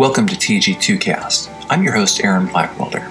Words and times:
Welcome 0.00 0.26
to 0.28 0.34
TG2Cast. 0.34 1.66
I'm 1.68 1.82
your 1.82 1.92
host, 1.92 2.24
Aaron 2.24 2.46
Blackwelder. 2.46 3.06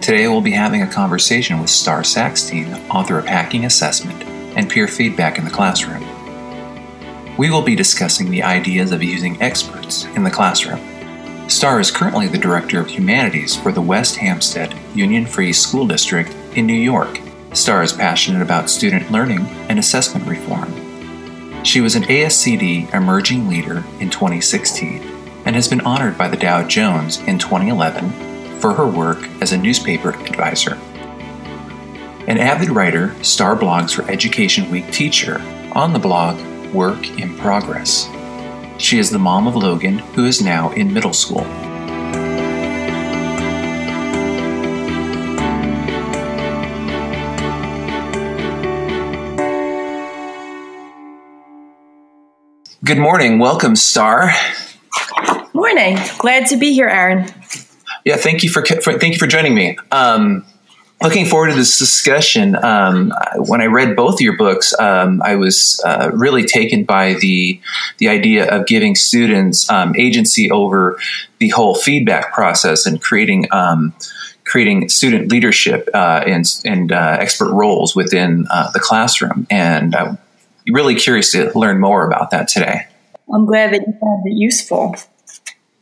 Today 0.00 0.28
we'll 0.28 0.40
be 0.40 0.52
having 0.52 0.80
a 0.80 0.86
conversation 0.86 1.58
with 1.58 1.70
Starr 1.70 2.02
Sackstein, 2.02 2.88
author 2.88 3.18
of 3.18 3.26
Hacking 3.26 3.64
Assessment 3.64 4.22
and 4.56 4.70
Peer 4.70 4.86
Feedback 4.86 5.38
in 5.38 5.44
the 5.44 5.50
Classroom. 5.50 6.06
We 7.36 7.50
will 7.50 7.62
be 7.62 7.74
discussing 7.74 8.30
the 8.30 8.44
ideas 8.44 8.92
of 8.92 9.02
using 9.02 9.42
experts 9.42 10.04
in 10.14 10.22
the 10.22 10.30
classroom. 10.30 10.78
Starr 11.48 11.80
is 11.80 11.90
currently 11.90 12.28
the 12.28 12.38
Director 12.38 12.78
of 12.78 12.86
Humanities 12.86 13.56
for 13.56 13.72
the 13.72 13.82
West 13.82 14.14
Hempstead 14.14 14.72
Union 14.94 15.26
Free 15.26 15.52
School 15.52 15.84
District 15.84 16.32
in 16.54 16.64
New 16.64 16.74
York. 16.74 17.18
Starr 17.54 17.82
is 17.82 17.92
passionate 17.92 18.40
about 18.40 18.70
student 18.70 19.10
learning 19.10 19.40
and 19.68 19.80
assessment 19.80 20.28
reform. 20.28 20.72
She 21.64 21.80
was 21.80 21.96
an 21.96 22.04
ASCD 22.04 22.94
Emerging 22.94 23.48
Leader 23.48 23.82
in 23.98 24.10
2016 24.10 25.09
and 25.44 25.54
has 25.54 25.68
been 25.68 25.80
honored 25.80 26.18
by 26.18 26.28
the 26.28 26.36
Dow 26.36 26.66
Jones 26.66 27.18
in 27.20 27.38
2011 27.38 28.60
for 28.60 28.74
her 28.74 28.86
work 28.86 29.28
as 29.40 29.52
a 29.52 29.58
newspaper 29.58 30.10
advisor. 30.10 30.74
An 32.26 32.38
avid 32.38 32.70
writer, 32.70 33.14
Starr 33.24 33.56
blogs 33.56 33.94
for 33.94 34.08
Education 34.10 34.70
Week 34.70 34.90
teacher 34.92 35.40
on 35.72 35.92
the 35.92 35.98
blog 35.98 36.38
Work 36.72 37.18
in 37.18 37.36
Progress. 37.36 38.08
She 38.78 38.98
is 38.98 39.10
the 39.10 39.18
mom 39.18 39.46
of 39.46 39.56
Logan, 39.56 39.98
who 39.98 40.26
is 40.26 40.40
now 40.40 40.70
in 40.72 40.92
middle 40.92 41.12
school. 41.12 41.46
Good 52.82 52.98
morning. 52.98 53.38
Welcome, 53.38 53.76
Starr. 53.76 54.32
Morning. 55.52 55.98
Glad 56.18 56.46
to 56.46 56.56
be 56.56 56.72
here, 56.72 56.88
Aaron. 56.88 57.26
Yeah, 58.04 58.16
thank 58.16 58.42
you 58.42 58.50
for, 58.50 58.64
for 58.64 58.98
thank 58.98 59.12
you 59.12 59.18
for 59.18 59.26
joining 59.26 59.54
me. 59.54 59.76
Um, 59.92 60.44
looking 61.02 61.26
forward 61.26 61.50
to 61.50 61.54
this 61.54 61.78
discussion. 61.78 62.56
Um, 62.56 63.12
when 63.36 63.60
I 63.60 63.66
read 63.66 63.96
both 63.96 64.14
of 64.14 64.20
your 64.20 64.36
books, 64.36 64.78
um, 64.78 65.22
I 65.22 65.36
was 65.36 65.80
uh, 65.84 66.10
really 66.12 66.44
taken 66.44 66.84
by 66.84 67.14
the 67.14 67.60
the 67.98 68.08
idea 68.08 68.48
of 68.48 68.66
giving 68.66 68.94
students 68.94 69.68
um, 69.70 69.94
agency 69.96 70.50
over 70.50 70.98
the 71.38 71.48
whole 71.48 71.74
feedback 71.74 72.32
process 72.32 72.86
and 72.86 73.00
creating 73.00 73.46
um, 73.50 73.94
creating 74.44 74.88
student 74.88 75.30
leadership 75.30 75.88
uh, 75.94 76.24
and 76.26 76.44
and 76.64 76.92
uh, 76.92 77.16
expert 77.20 77.52
roles 77.52 77.94
within 77.94 78.46
uh, 78.50 78.70
the 78.72 78.80
classroom. 78.80 79.46
And 79.50 79.94
I'm 79.94 80.18
really 80.68 80.94
curious 80.94 81.32
to 81.32 81.56
learn 81.58 81.80
more 81.80 82.06
about 82.06 82.30
that 82.30 82.48
today. 82.48 82.86
I'm 83.32 83.46
glad 83.46 83.72
that 83.72 83.86
you 83.86 83.92
found 84.00 84.26
it 84.26 84.34
useful. 84.34 84.96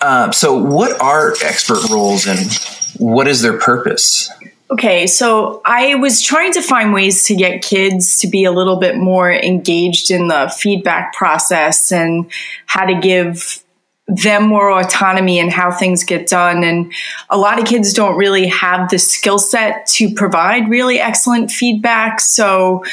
Uh, 0.01 0.31
so, 0.31 0.55
what 0.55 1.01
are 1.01 1.35
expert 1.43 1.89
roles 1.91 2.27
and 2.27 2.53
what 2.99 3.27
is 3.27 3.43
their 3.43 3.59
purpose? 3.59 4.31
Okay, 4.71 5.07
so 5.07 5.63
I 5.65 5.95
was 5.95 6.21
trying 6.21 6.53
to 6.53 6.63
find 6.63 6.93
ways 6.93 7.25
to 7.25 7.35
get 7.35 7.63
kids 7.63 8.19
to 8.19 8.29
be 8.29 8.45
a 8.45 8.53
little 8.53 8.77
bit 8.77 8.97
more 8.97 9.33
engaged 9.33 10.11
in 10.11 10.29
the 10.29 10.55
feedback 10.57 11.15
process 11.15 11.91
and 11.91 12.31
how 12.67 12.85
to 12.85 13.01
give 13.01 13.65
them 14.09 14.45
more 14.45 14.71
autonomy 14.71 15.39
in 15.39 15.51
how 15.51 15.71
things 15.71 16.05
get 16.05 16.27
done. 16.27 16.65
And 16.65 16.93
a 17.31 17.39
lot 17.39 17.59
of 17.59 17.67
kids 17.67 17.93
don't 17.93 18.17
really 18.17 18.47
have 18.49 18.91
the 18.91 18.99
skill 18.99 19.39
set 19.39 19.87
to 19.87 20.13
provide 20.15 20.69
really 20.69 20.99
excellent 20.99 21.51
feedback. 21.51 22.21
So 22.21 22.85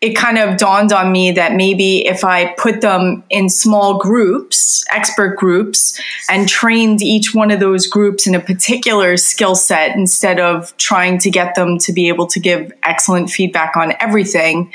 it 0.00 0.14
kind 0.14 0.38
of 0.38 0.56
dawned 0.56 0.92
on 0.92 1.12
me 1.12 1.30
that 1.32 1.52
maybe 1.52 2.06
if 2.06 2.24
I 2.24 2.54
put 2.54 2.80
them 2.80 3.22
in 3.28 3.50
small 3.50 3.98
groups, 3.98 4.82
expert 4.90 5.36
groups, 5.36 6.00
and 6.30 6.48
trained 6.48 7.02
each 7.02 7.34
one 7.34 7.50
of 7.50 7.60
those 7.60 7.86
groups 7.86 8.26
in 8.26 8.34
a 8.34 8.40
particular 8.40 9.18
skill 9.18 9.54
set 9.54 9.94
instead 9.94 10.40
of 10.40 10.74
trying 10.78 11.18
to 11.18 11.30
get 11.30 11.54
them 11.54 11.78
to 11.80 11.92
be 11.92 12.08
able 12.08 12.26
to 12.28 12.40
give 12.40 12.72
excellent 12.82 13.28
feedback 13.28 13.76
on 13.76 13.92
everything, 14.00 14.72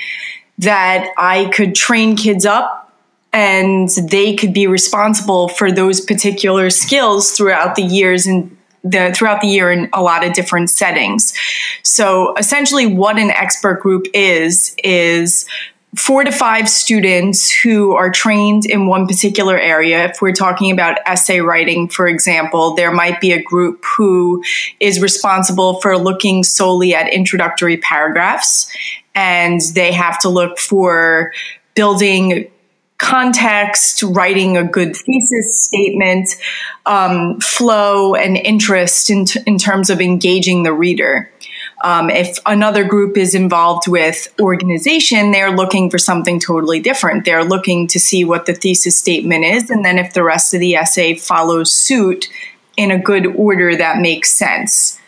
that 0.59 1.09
I 1.17 1.45
could 1.45 1.73
train 1.73 2.15
kids 2.15 2.45
up 2.45 2.93
and 3.33 3.89
they 4.09 4.35
could 4.35 4.53
be 4.53 4.67
responsible 4.67 5.49
for 5.49 5.71
those 5.71 5.99
particular 5.99 6.69
skills 6.69 7.31
throughout 7.31 7.75
the 7.75 7.83
years 7.83 8.27
and 8.27 8.54
the, 8.85 9.11
throughout 9.15 9.41
the 9.41 9.47
year 9.47 9.71
in 9.71 9.89
a 9.93 10.01
lot 10.01 10.25
of 10.25 10.33
different 10.33 10.69
settings. 10.69 11.33
So 11.83 12.35
essentially 12.35 12.85
what 12.85 13.17
an 13.17 13.31
expert 13.31 13.81
group 13.81 14.05
is, 14.13 14.75
is 14.83 15.45
four 15.97 16.23
to 16.23 16.31
five 16.31 16.69
students 16.69 17.49
who 17.49 17.93
are 17.93 18.09
trained 18.09 18.65
in 18.65 18.87
one 18.87 19.07
particular 19.07 19.57
area. 19.57 20.05
If 20.05 20.21
we're 20.21 20.33
talking 20.33 20.71
about 20.71 20.99
essay 21.05 21.39
writing, 21.39 21.87
for 21.87 22.07
example, 22.07 22.75
there 22.75 22.91
might 22.91 23.21
be 23.21 23.31
a 23.31 23.41
group 23.41 23.83
who 23.97 24.43
is 24.79 25.01
responsible 25.01 25.79
for 25.81 25.97
looking 25.97 26.43
solely 26.43 26.93
at 26.93 27.11
introductory 27.11 27.77
paragraphs 27.77 28.69
and 29.15 29.61
they 29.73 29.93
have 29.93 30.19
to 30.19 30.29
look 30.29 30.59
for 30.59 31.31
building 31.75 32.51
context, 32.97 34.03
writing 34.03 34.57
a 34.57 34.63
good 34.63 34.95
thesis 34.95 35.65
statement, 35.65 36.29
um, 36.85 37.39
flow, 37.39 38.15
and 38.15 38.37
interest 38.37 39.09
in, 39.09 39.25
t- 39.25 39.41
in 39.45 39.57
terms 39.57 39.89
of 39.89 39.99
engaging 39.99 40.63
the 40.63 40.73
reader. 40.73 41.31
Um, 41.83 42.09
if 42.09 42.39
another 42.45 42.83
group 42.83 43.17
is 43.17 43.35
involved 43.35 43.87
with 43.87 44.33
organization, 44.39 45.31
they're 45.31 45.55
looking 45.55 45.89
for 45.89 45.97
something 45.97 46.39
totally 46.39 46.79
different. 46.79 47.25
They're 47.25 47.43
looking 47.43 47.87
to 47.89 47.99
see 47.99 48.23
what 48.23 48.45
the 48.45 48.53
thesis 48.53 48.97
statement 48.97 49.43
is, 49.43 49.69
and 49.69 49.83
then 49.83 49.99
if 49.99 50.13
the 50.13 50.23
rest 50.23 50.53
of 50.53 50.61
the 50.61 50.75
essay 50.75 51.15
follows 51.15 51.71
suit 51.71 52.27
in 52.77 52.91
a 52.91 52.97
good 52.97 53.27
order 53.27 53.75
that 53.75 53.99
makes 53.99 54.31
sense. 54.31 54.99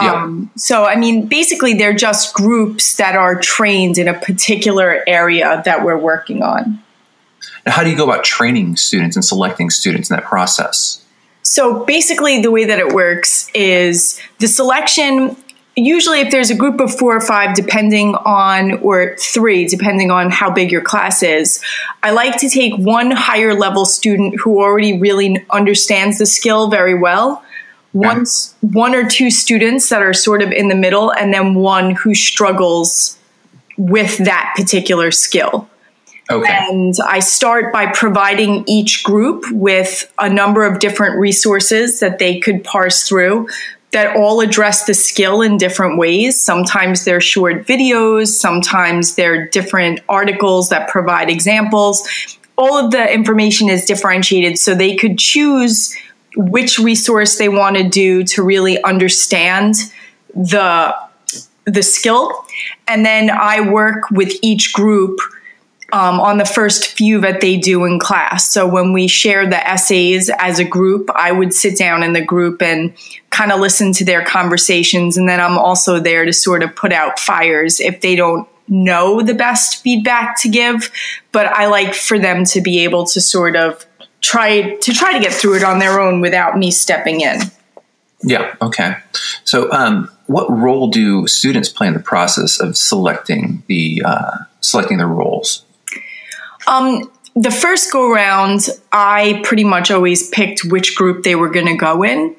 Yeah. 0.00 0.24
Um, 0.24 0.50
so, 0.56 0.84
I 0.84 0.96
mean, 0.96 1.26
basically, 1.26 1.74
they're 1.74 1.94
just 1.94 2.34
groups 2.34 2.96
that 2.96 3.16
are 3.16 3.40
trained 3.40 3.96
in 3.96 4.08
a 4.08 4.14
particular 4.14 5.02
area 5.06 5.62
that 5.64 5.84
we're 5.84 5.98
working 5.98 6.42
on. 6.42 6.82
And 7.66 7.74
how 7.74 7.82
do 7.82 7.90
you 7.90 7.96
go 7.96 8.04
about 8.04 8.24
training 8.24 8.76
students 8.76 9.16
and 9.16 9.24
selecting 9.24 9.70
students 9.70 10.08
in 10.08 10.16
that 10.16 10.24
process? 10.24 11.04
So 11.42 11.84
basically, 11.84 12.40
the 12.40 12.50
way 12.50 12.64
that 12.64 12.78
it 12.78 12.92
works 12.92 13.50
is 13.54 14.20
the 14.38 14.48
selection. 14.48 15.36
Usually, 15.74 16.20
if 16.20 16.30
there's 16.30 16.50
a 16.50 16.54
group 16.54 16.80
of 16.80 16.96
four 16.96 17.14
or 17.14 17.20
five, 17.20 17.54
depending 17.54 18.14
on, 18.14 18.78
or 18.78 19.16
three, 19.18 19.66
depending 19.66 20.10
on 20.10 20.30
how 20.30 20.50
big 20.50 20.72
your 20.72 20.80
class 20.80 21.22
is, 21.22 21.62
I 22.02 22.12
like 22.12 22.38
to 22.38 22.48
take 22.48 22.74
one 22.78 23.10
higher 23.10 23.52
level 23.52 23.84
student 23.84 24.40
who 24.40 24.62
already 24.62 24.98
really 24.98 25.44
understands 25.50 26.18
the 26.18 26.26
skill 26.26 26.70
very 26.70 26.98
well, 26.98 27.44
one, 27.92 28.24
one 28.60 28.94
or 28.94 29.08
two 29.08 29.30
students 29.30 29.88
that 29.90 30.02
are 30.02 30.14
sort 30.14 30.40
of 30.40 30.50
in 30.50 30.68
the 30.68 30.74
middle, 30.74 31.12
and 31.12 31.32
then 31.34 31.54
one 31.54 31.94
who 31.94 32.14
struggles 32.14 33.18
with 33.76 34.18
that 34.18 34.54
particular 34.56 35.10
skill. 35.10 35.68
Okay. 36.30 36.52
And 36.52 36.94
I 37.06 37.20
start 37.20 37.72
by 37.72 37.86
providing 37.92 38.64
each 38.66 39.04
group 39.04 39.44
with 39.52 40.12
a 40.18 40.28
number 40.28 40.64
of 40.64 40.80
different 40.80 41.20
resources 41.20 42.00
that 42.00 42.18
they 42.18 42.40
could 42.40 42.64
parse 42.64 43.08
through 43.08 43.48
that 43.92 44.16
all 44.16 44.40
address 44.40 44.84
the 44.84 44.94
skill 44.94 45.40
in 45.40 45.56
different 45.56 45.98
ways. 45.98 46.40
Sometimes 46.40 47.04
they're 47.04 47.20
short 47.20 47.66
videos, 47.66 48.28
sometimes 48.28 49.14
they're 49.14 49.48
different 49.48 50.00
articles 50.08 50.68
that 50.70 50.88
provide 50.88 51.30
examples. 51.30 52.06
All 52.58 52.76
of 52.76 52.90
the 52.90 53.12
information 53.12 53.68
is 53.68 53.84
differentiated 53.84 54.58
so 54.58 54.74
they 54.74 54.96
could 54.96 55.18
choose 55.18 55.96
which 56.36 56.78
resource 56.78 57.38
they 57.38 57.48
want 57.48 57.76
to 57.76 57.88
do 57.88 58.24
to 58.24 58.42
really 58.42 58.82
understand 58.82 59.76
the 60.34 60.94
the 61.64 61.82
skill. 61.82 62.44
And 62.86 63.04
then 63.04 63.30
I 63.30 63.60
work 63.60 64.10
with 64.10 64.32
each 64.42 64.72
group 64.72 65.18
um, 65.92 66.20
on 66.20 66.38
the 66.38 66.44
first 66.44 66.88
few 66.88 67.20
that 67.20 67.40
they 67.40 67.56
do 67.56 67.84
in 67.84 67.98
class. 67.98 68.50
So 68.50 68.66
when 68.66 68.92
we 68.92 69.06
share 69.06 69.48
the 69.48 69.68
essays 69.68 70.30
as 70.38 70.58
a 70.58 70.64
group, 70.64 71.10
I 71.14 71.32
would 71.32 71.54
sit 71.54 71.78
down 71.78 72.02
in 72.02 72.12
the 72.12 72.24
group 72.24 72.60
and 72.60 72.92
kind 73.30 73.52
of 73.52 73.60
listen 73.60 73.92
to 73.94 74.04
their 74.04 74.24
conversations. 74.24 75.16
And 75.16 75.28
then 75.28 75.40
I'm 75.40 75.58
also 75.58 76.00
there 76.00 76.24
to 76.24 76.32
sort 76.32 76.62
of 76.62 76.74
put 76.74 76.92
out 76.92 77.18
fires 77.18 77.80
if 77.80 78.00
they 78.00 78.16
don't 78.16 78.48
know 78.68 79.22
the 79.22 79.34
best 79.34 79.82
feedback 79.82 80.40
to 80.42 80.48
give. 80.48 80.90
But 81.32 81.46
I 81.46 81.66
like 81.66 81.94
for 81.94 82.18
them 82.18 82.44
to 82.46 82.60
be 82.60 82.84
able 82.84 83.06
to 83.06 83.20
sort 83.20 83.54
of 83.54 83.86
try 84.20 84.74
to 84.76 84.92
try 84.92 85.12
to 85.12 85.20
get 85.20 85.32
through 85.32 85.56
it 85.56 85.64
on 85.64 85.78
their 85.78 86.00
own 86.00 86.20
without 86.20 86.58
me 86.58 86.70
stepping 86.70 87.20
in. 87.20 87.40
Yeah. 88.22 88.56
Okay. 88.60 88.96
So, 89.44 89.70
um, 89.70 90.10
what 90.26 90.50
role 90.50 90.88
do 90.88 91.26
students 91.26 91.68
play 91.68 91.86
in 91.86 91.94
the 91.94 92.00
process 92.00 92.58
of 92.58 92.76
selecting 92.76 93.62
the 93.68 94.02
uh, 94.04 94.38
selecting 94.60 94.98
their 94.98 95.06
roles? 95.06 95.65
Um, 96.66 97.10
the 97.34 97.50
first 97.50 97.92
go 97.92 98.10
round, 98.10 98.68
I 98.92 99.40
pretty 99.44 99.64
much 99.64 99.90
always 99.90 100.30
picked 100.30 100.64
which 100.64 100.96
group 100.96 101.22
they 101.22 101.34
were 101.34 101.50
going 101.50 101.66
to 101.66 101.76
go 101.76 102.02
in. 102.02 102.34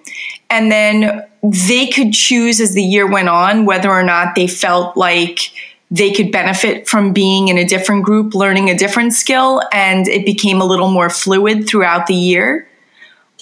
And 0.49 0.71
then 0.71 1.23
they 1.43 1.87
could 1.87 2.13
choose 2.13 2.59
as 2.59 2.73
the 2.73 2.83
year 2.83 3.09
went 3.09 3.29
on 3.29 3.65
whether 3.65 3.91
or 3.91 4.03
not 4.03 4.35
they 4.35 4.47
felt 4.47 4.97
like 4.97 5.51
they 5.91 6.11
could 6.11 6.31
benefit 6.31 6.87
from 6.87 7.13
being 7.13 7.47
in 7.47 7.57
a 7.57 7.65
different 7.65 8.03
group, 8.03 8.33
learning 8.33 8.69
a 8.69 8.77
different 8.77 9.13
skill, 9.13 9.61
and 9.71 10.07
it 10.07 10.25
became 10.25 10.59
a 10.59 10.65
little 10.65 10.89
more 10.89 11.09
fluid 11.09 11.67
throughout 11.67 12.07
the 12.07 12.15
year. 12.15 12.67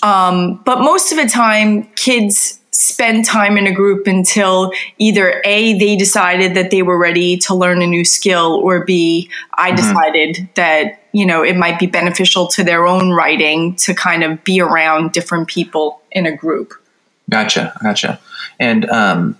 Um, 0.03 0.61
but 0.65 0.81
most 0.81 1.11
of 1.11 1.17
the 1.17 1.27
time, 1.27 1.83
kids 1.95 2.59
spend 2.77 3.24
time 3.24 3.57
in 3.57 3.68
a 3.68 3.72
group 3.72 4.06
until 4.06 4.72
either 4.98 5.42
A, 5.45 5.80
they 5.80 5.95
decided 5.95 6.56
that 6.56 6.72
they 6.72 6.81
were 6.81 6.98
ready 6.98 7.38
to 7.38 7.56
learn 7.56 7.81
a 7.81 7.88
new 7.88 8.04
skill, 8.04 8.60
or 8.62 8.83
B, 8.83 9.30
I 9.54 9.72
mm-hmm. 9.72 9.75
decided 9.77 10.50
that, 10.56 11.04
you 11.13 11.25
know, 11.25 11.42
it 11.42 11.56
might 11.56 11.80
be 11.80 11.88
beneficial 11.88 12.48
to 12.48 12.63
their 12.63 12.86
own 12.86 13.12
writing 13.12 13.75
to 13.77 13.94
kind 13.94 14.24
of 14.24 14.44
be 14.44 14.60
around 14.60 15.13
different 15.13 15.48
people 15.48 16.01
in 16.12 16.25
a 16.25 16.36
group. 16.36 16.74
Gotcha. 17.30 17.74
Gotcha. 17.81 18.19
And 18.60 18.89
um, 18.89 19.38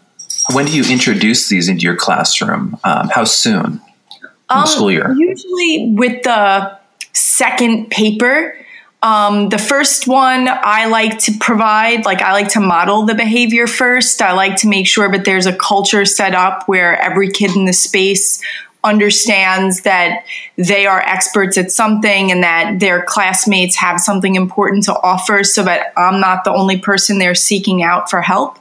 when 0.54 0.66
do 0.66 0.72
you 0.76 0.90
introduce 0.90 1.50
these 1.50 1.68
into 1.68 1.84
your 1.84 1.98
classroom? 1.98 2.78
Um, 2.86 3.10
how 3.10 3.26
soon 3.26 3.66
in 3.66 4.30
um, 4.50 4.62
the 4.62 4.66
school 4.66 4.92
year? 4.92 5.14
Usually 5.14 5.94
with 5.94 6.24
the 6.24 6.80
second 7.12 7.90
paper. 7.92 8.58
Um, 9.02 9.50
the 9.50 9.60
first 9.60 10.08
one 10.08 10.48
I 10.50 10.88
like 10.88 11.20
to 11.20 11.34
provide, 11.40 12.06
like 12.06 12.22
I 12.22 12.32
like 12.32 12.50
to 12.54 12.60
model 12.60 13.06
the 13.06 13.14
behavior 13.14 13.68
first. 13.68 14.22
I 14.22 14.34
like 14.34 14.56
to 14.58 14.68
make 14.68 14.88
sure 14.88 15.12
that 15.12 15.26
there's 15.26 15.46
a 15.46 15.56
culture 15.56 16.06
set 16.06 16.34
up 16.34 16.68
where 16.68 17.00
every 17.00 17.30
kid 17.30 17.56
in 17.56 17.66
the 17.66 17.74
space 17.74 18.42
understands 18.86 19.82
that 19.82 20.24
they 20.58 20.86
are 20.86 21.02
experts 21.02 21.58
at 21.58 21.72
something 21.72 22.32
and 22.32 22.44
that 22.44 22.80
their 22.80 23.04
classmates 23.04 23.76
have 23.76 24.00
something 24.00 24.36
important 24.36 24.84
to 24.84 24.94
offer 25.02 25.44
so 25.44 25.64
that 25.64 25.92
I'm 25.98 26.22
not 26.22 26.44
the 26.44 26.54
only 26.54 26.78
person 26.78 27.18
they're 27.18 27.36
seeking 27.36 27.84
out 27.84 28.10
for 28.10 28.22
help. 28.22 28.60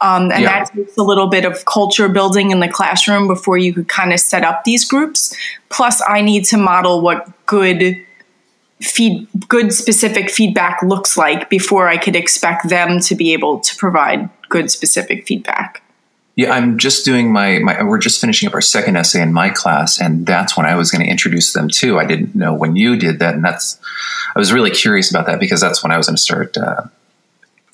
Um, 0.00 0.32
and 0.32 0.42
yeah. 0.42 0.64
that 0.64 0.72
takes 0.72 0.96
a 0.96 1.02
little 1.02 1.26
bit 1.26 1.44
of 1.44 1.64
culture 1.66 2.08
building 2.08 2.50
in 2.50 2.60
the 2.60 2.68
classroom 2.68 3.26
before 3.26 3.58
you 3.58 3.74
could 3.74 3.88
kind 3.88 4.12
of 4.12 4.20
set 4.20 4.42
up 4.42 4.64
these 4.64 4.84
groups. 4.84 5.36
Plus, 5.68 6.02
I 6.08 6.22
need 6.22 6.44
to 6.46 6.56
model 6.56 7.00
what 7.00 7.28
good 7.46 8.04
feed 8.80 9.26
good 9.48 9.72
specific 9.72 10.30
feedback 10.30 10.82
looks 10.82 11.16
like 11.16 11.50
before 11.50 11.88
I 11.88 11.96
could 11.96 12.16
expect 12.16 12.68
them 12.68 13.00
to 13.00 13.14
be 13.14 13.32
able 13.32 13.60
to 13.60 13.76
provide 13.76 14.30
good 14.48 14.70
specific 14.70 15.26
feedback. 15.26 15.82
Yeah, 16.36 16.52
I'm 16.52 16.78
just 16.78 17.04
doing 17.04 17.32
my, 17.32 17.58
my 17.58 17.82
we're 17.82 17.98
just 17.98 18.20
finishing 18.20 18.48
up 18.48 18.54
our 18.54 18.60
second 18.60 18.94
essay 18.94 19.20
in 19.20 19.32
my 19.32 19.50
class, 19.50 20.00
and 20.00 20.24
that's 20.24 20.56
when 20.56 20.66
I 20.66 20.76
was 20.76 20.88
going 20.92 21.04
to 21.04 21.10
introduce 21.10 21.52
them 21.52 21.68
too. 21.68 21.98
I 21.98 22.04
didn't 22.04 22.36
know 22.36 22.54
when 22.54 22.76
you 22.76 22.96
did 22.96 23.18
that, 23.18 23.34
and 23.34 23.44
that's 23.44 23.80
I 24.36 24.38
was 24.38 24.52
really 24.52 24.70
curious 24.70 25.10
about 25.10 25.26
that 25.26 25.40
because 25.40 25.60
that's 25.60 25.82
when 25.82 25.90
I 25.90 25.96
was 25.96 26.06
going 26.06 26.14
to 26.14 26.22
start 26.22 26.56
uh, 26.56 26.82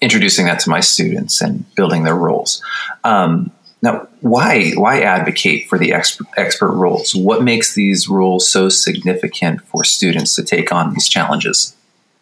introducing 0.00 0.46
that 0.46 0.60
to 0.60 0.70
my 0.70 0.80
students 0.80 1.42
and 1.42 1.66
building 1.74 2.04
their 2.04 2.14
roles. 2.14 2.62
Um, 3.04 3.50
now, 3.84 4.08
why 4.22 4.70
why 4.76 5.02
advocate 5.02 5.68
for 5.68 5.78
the 5.78 5.92
expert, 5.92 6.26
expert 6.38 6.72
roles? 6.72 7.14
What 7.14 7.44
makes 7.44 7.74
these 7.74 8.08
roles 8.08 8.48
so 8.48 8.70
significant 8.70 9.60
for 9.60 9.84
students 9.84 10.34
to 10.36 10.42
take 10.42 10.72
on 10.72 10.94
these 10.94 11.06
challenges? 11.06 11.76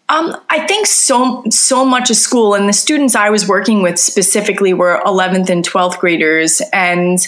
Um, 0.09 0.37
I 0.51 0.67
think 0.67 0.89
so 0.89 1.45
so 1.51 1.85
much 1.85 2.11
of 2.11 2.17
school 2.17 2.55
and 2.55 2.69
the 2.69 2.73
students 2.73 3.15
I 3.15 3.31
was 3.31 3.49
working 3.49 3.81
with 3.81 3.99
specifically 3.99 4.75
were 4.75 5.01
11th 5.07 5.49
and 5.51 5.65
12th 5.65 6.01
graders, 6.01 6.61
and 6.73 7.19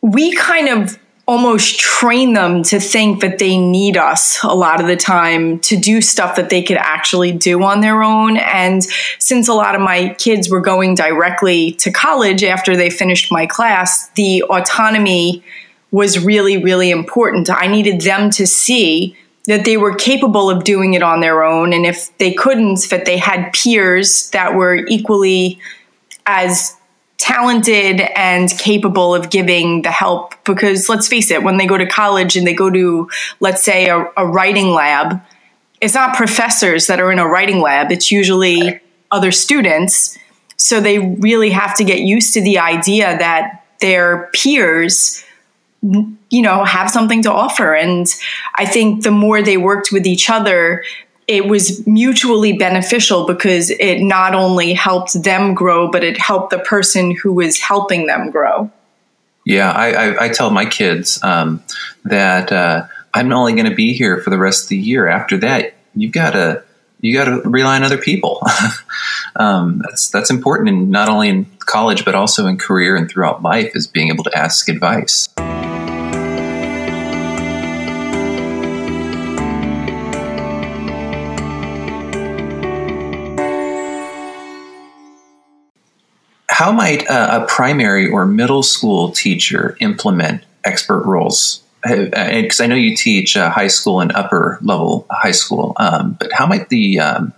we 0.00 0.34
kind 0.34 0.70
of 0.70 0.98
almost 1.26 1.78
train 1.78 2.32
them 2.32 2.62
to 2.64 2.80
think 2.80 3.20
that 3.20 3.38
they 3.38 3.56
need 3.56 3.96
us 3.96 4.42
a 4.42 4.54
lot 4.54 4.80
of 4.80 4.86
the 4.86 4.96
time 4.96 5.58
to 5.60 5.76
do 5.76 6.00
stuff 6.00 6.36
that 6.36 6.50
they 6.50 6.62
could 6.62 6.76
actually 6.76 7.30
do 7.30 7.62
on 7.62 7.80
their 7.80 8.02
own. 8.02 8.36
And 8.36 8.82
since 9.18 9.46
a 9.46 9.54
lot 9.54 9.74
of 9.74 9.80
my 9.80 10.14
kids 10.18 10.50
were 10.50 10.60
going 10.60 10.94
directly 10.94 11.72
to 11.72 11.92
college 11.92 12.42
after 12.42 12.76
they 12.76 12.90
finished 12.90 13.30
my 13.30 13.46
class, 13.46 14.08
the 14.10 14.42
autonomy 14.44 15.44
was 15.92 16.24
really, 16.24 16.62
really 16.62 16.90
important. 16.90 17.50
I 17.50 17.66
needed 17.66 18.00
them 18.00 18.30
to 18.30 18.46
see 18.46 19.16
that 19.46 19.64
they 19.64 19.76
were 19.76 19.94
capable 19.94 20.50
of 20.50 20.64
doing 20.64 20.94
it 20.94 21.02
on 21.02 21.20
their 21.20 21.42
own. 21.42 21.72
And 21.72 21.86
if 21.86 22.16
they 22.18 22.32
couldn't, 22.32 22.88
that 22.90 23.04
they 23.04 23.16
had 23.16 23.52
peers 23.52 24.30
that 24.30 24.54
were 24.54 24.76
equally 24.86 25.58
as 26.26 26.76
talented 27.20 28.00
and 28.16 28.50
capable 28.58 29.14
of 29.14 29.30
giving 29.30 29.82
the 29.82 29.90
help. 29.90 30.34
Because 30.44 30.88
let's 30.88 31.06
face 31.06 31.30
it 31.30 31.42
when 31.42 31.56
they 31.56 31.66
go 31.66 31.76
to 31.76 31.86
college 31.86 32.36
and 32.36 32.46
they 32.46 32.54
go 32.54 32.70
to 32.70 33.08
let's 33.40 33.62
say 33.64 33.88
a, 33.88 34.10
a, 34.16 34.26
writing 34.26 34.70
lab 34.70 35.20
it's 35.80 35.94
not 35.94 36.16
professors 36.16 36.86
that 36.86 37.00
are 37.00 37.10
in 37.10 37.18
a 37.18 37.26
writing 37.26 37.60
lab. 37.60 37.90
It's 37.90 38.12
usually 38.12 38.80
other 39.10 39.32
students. 39.32 40.18
So 40.56 40.80
they 40.80 40.98
really 40.98 41.50
have 41.50 41.74
to 41.76 41.84
get 41.84 42.00
used 42.00 42.34
to 42.34 42.42
the 42.42 42.58
idea 42.58 43.16
that 43.18 43.64
their 43.80 44.28
peers 44.34 45.24
you 45.82 46.42
know 46.42 46.64
have 46.64 46.90
something 46.90 47.22
to 47.22 47.32
offer. 47.32 47.74
And 47.74 48.06
i 48.54 48.66
think 48.66 49.02
the 49.02 49.10
more 49.10 49.40
they 49.42 49.56
worked 49.56 49.90
with 49.90 50.06
each 50.06 50.28
other 50.28 50.84
it 51.30 51.46
was 51.46 51.86
mutually 51.86 52.52
beneficial 52.52 53.24
because 53.24 53.70
it 53.70 54.00
not 54.00 54.34
only 54.34 54.72
helped 54.72 55.22
them 55.22 55.54
grow, 55.54 55.88
but 55.88 56.02
it 56.02 56.18
helped 56.18 56.50
the 56.50 56.58
person 56.58 57.14
who 57.14 57.32
was 57.32 57.56
helping 57.56 58.06
them 58.06 58.32
grow. 58.32 58.68
Yeah, 59.46 59.70
I, 59.70 59.92
I, 59.92 60.24
I 60.24 60.28
tell 60.30 60.50
my 60.50 60.66
kids 60.66 61.22
um, 61.22 61.62
that 62.04 62.50
uh, 62.50 62.88
I'm 63.14 63.32
only 63.32 63.52
going 63.52 63.70
to 63.70 63.76
be 63.76 63.92
here 63.92 64.20
for 64.20 64.30
the 64.30 64.38
rest 64.38 64.64
of 64.64 64.68
the 64.70 64.76
year. 64.76 65.06
After 65.06 65.36
that, 65.38 65.74
you've 65.94 66.12
got 66.12 66.32
to 66.32 66.64
you 67.00 67.14
got 67.14 67.26
to 67.26 67.48
rely 67.48 67.76
on 67.76 67.84
other 67.84 67.96
people. 67.96 68.42
um, 69.36 69.78
that's 69.78 70.10
that's 70.10 70.30
important, 70.30 70.68
in 70.68 70.90
not 70.90 71.08
only 71.08 71.28
in 71.28 71.46
college 71.60 72.04
but 72.04 72.16
also 72.16 72.48
in 72.48 72.58
career 72.58 72.96
and 72.96 73.08
throughout 73.08 73.40
life, 73.40 73.76
is 73.76 73.86
being 73.86 74.08
able 74.08 74.24
to 74.24 74.36
ask 74.36 74.68
advice. 74.68 75.28
How 86.60 86.70
might 86.70 87.04
a, 87.04 87.42
a 87.42 87.46
primary 87.46 88.06
or 88.06 88.26
middle 88.26 88.62
school 88.62 89.12
teacher 89.12 89.78
implement 89.80 90.44
expert 90.62 91.06
roles? 91.06 91.62
Because 91.82 92.60
uh, 92.60 92.64
I 92.64 92.66
know 92.66 92.74
you 92.74 92.94
teach 92.94 93.34
uh, 93.34 93.48
high 93.48 93.68
school 93.68 94.02
and 94.02 94.12
upper 94.12 94.58
level 94.60 95.06
high 95.10 95.30
school, 95.30 95.72
um, 95.78 96.18
but 96.20 96.30
how 96.34 96.44
might 96.44 96.68
the 96.68 97.00
um, 97.00 97.32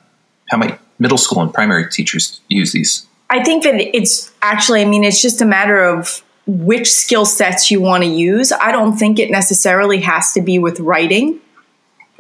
how 0.51 0.59
might 0.59 0.77
middle 0.99 1.19
school 1.19 1.41
and 1.41 1.55
primary 1.55 1.89
teachers 1.89 2.41
use 2.49 2.73
these? 2.73 3.07
I 3.31 3.45
think 3.45 3.63
that 3.63 3.77
it's 3.97 4.33
actually, 4.43 4.83
I 4.83 4.87
mean, 4.87 5.05
it's 5.05 5.23
just 5.23 5.41
a 5.41 5.45
matter 5.47 5.81
of 5.81 6.25
which 6.49 6.91
skill 6.91 7.25
sets 7.25 7.71
you 7.71 7.81
want 7.81 8.03
to 8.03 8.09
use. 8.09 8.51
I 8.51 8.73
don't 8.73 8.97
think 8.97 9.21
it 9.21 9.31
necessarily 9.31 10.01
has 10.01 10.33
to 10.33 10.41
be 10.41 10.59
with 10.59 10.81
writing. 10.81 11.39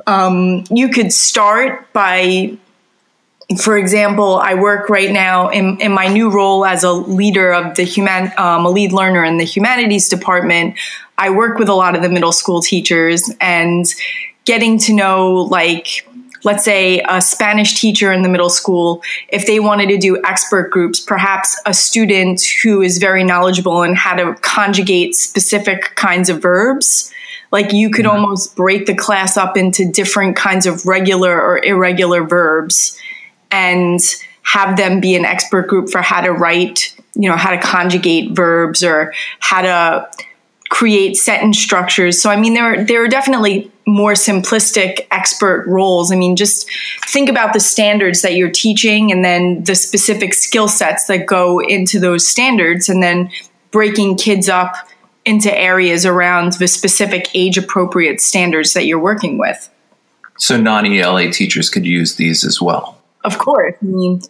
Um, 0.06 0.62
you 0.70 0.88
could 0.88 1.12
start 1.12 1.92
by 1.92 2.56
for 3.60 3.76
example, 3.76 4.36
I 4.36 4.54
work 4.54 4.88
right 4.88 5.10
now 5.10 5.48
in, 5.48 5.80
in 5.80 5.92
my 5.92 6.06
new 6.06 6.30
role 6.30 6.64
as 6.64 6.84
a 6.84 6.92
leader 6.92 7.52
of 7.52 7.76
the 7.76 7.82
human, 7.82 8.32
um, 8.38 8.66
a 8.66 8.70
lead 8.70 8.92
learner 8.92 9.24
in 9.24 9.38
the 9.38 9.44
humanities 9.44 10.08
department. 10.08 10.76
I 11.18 11.30
work 11.30 11.58
with 11.58 11.68
a 11.68 11.74
lot 11.74 11.94
of 11.96 12.02
the 12.02 12.08
middle 12.08 12.32
school 12.32 12.60
teachers 12.60 13.30
and 13.40 13.86
getting 14.44 14.78
to 14.80 14.92
know, 14.92 15.34
like, 15.34 16.06
let's 16.44 16.64
say 16.64 17.02
a 17.08 17.20
Spanish 17.20 17.80
teacher 17.80 18.12
in 18.12 18.22
the 18.22 18.28
middle 18.28 18.50
school, 18.50 19.02
if 19.28 19.46
they 19.46 19.60
wanted 19.60 19.88
to 19.88 19.98
do 19.98 20.20
expert 20.24 20.70
groups, 20.70 21.00
perhaps 21.00 21.60
a 21.66 21.74
student 21.74 22.42
who 22.62 22.82
is 22.82 22.98
very 22.98 23.24
knowledgeable 23.24 23.82
in 23.82 23.94
how 23.94 24.14
to 24.14 24.34
conjugate 24.42 25.14
specific 25.14 25.94
kinds 25.94 26.28
of 26.28 26.42
verbs. 26.42 27.12
Like 27.50 27.72
you 27.72 27.90
could 27.90 28.06
mm-hmm. 28.06 28.16
almost 28.16 28.56
break 28.56 28.86
the 28.86 28.94
class 28.94 29.36
up 29.36 29.56
into 29.56 29.90
different 29.90 30.36
kinds 30.36 30.66
of 30.66 30.86
regular 30.86 31.40
or 31.40 31.64
irregular 31.64 32.24
verbs 32.24 32.98
and 33.52 34.00
have 34.42 34.76
them 34.76 35.00
be 35.00 35.14
an 35.14 35.24
expert 35.24 35.68
group 35.68 35.90
for 35.90 36.02
how 36.02 36.20
to 36.20 36.32
write, 36.32 36.96
you 37.14 37.28
know, 37.28 37.36
how 37.36 37.50
to 37.50 37.58
conjugate 37.58 38.32
verbs 38.32 38.82
or 38.82 39.14
how 39.38 39.62
to 39.62 40.10
create 40.68 41.16
sentence 41.16 41.58
structures. 41.58 42.20
So 42.20 42.30
I 42.30 42.36
mean 42.36 42.54
there 42.54 42.64
are, 42.64 42.84
there 42.84 43.04
are 43.04 43.08
definitely 43.08 43.70
more 43.86 44.14
simplistic 44.14 45.06
expert 45.10 45.66
roles. 45.66 46.10
I 46.10 46.16
mean 46.16 46.34
just 46.34 46.68
think 47.08 47.28
about 47.28 47.52
the 47.52 47.60
standards 47.60 48.22
that 48.22 48.34
you're 48.34 48.50
teaching 48.50 49.12
and 49.12 49.22
then 49.22 49.62
the 49.64 49.74
specific 49.74 50.32
skill 50.32 50.68
sets 50.68 51.06
that 51.06 51.26
go 51.26 51.60
into 51.60 52.00
those 52.00 52.26
standards 52.26 52.88
and 52.88 53.02
then 53.02 53.30
breaking 53.70 54.16
kids 54.16 54.48
up 54.48 54.74
into 55.24 55.54
areas 55.56 56.06
around 56.06 56.54
the 56.54 56.66
specific 56.66 57.28
age 57.34 57.58
appropriate 57.58 58.20
standards 58.20 58.72
that 58.72 58.86
you're 58.86 58.98
working 58.98 59.38
with. 59.38 59.68
So 60.38 60.56
non 60.56 60.86
ELA 60.86 61.30
teachers 61.30 61.68
could 61.68 61.84
use 61.84 62.16
these 62.16 62.44
as 62.44 62.60
well. 62.60 63.01
Of 63.24 63.38
course. 63.38 63.74
I 63.80 63.84
mean, 63.84 64.20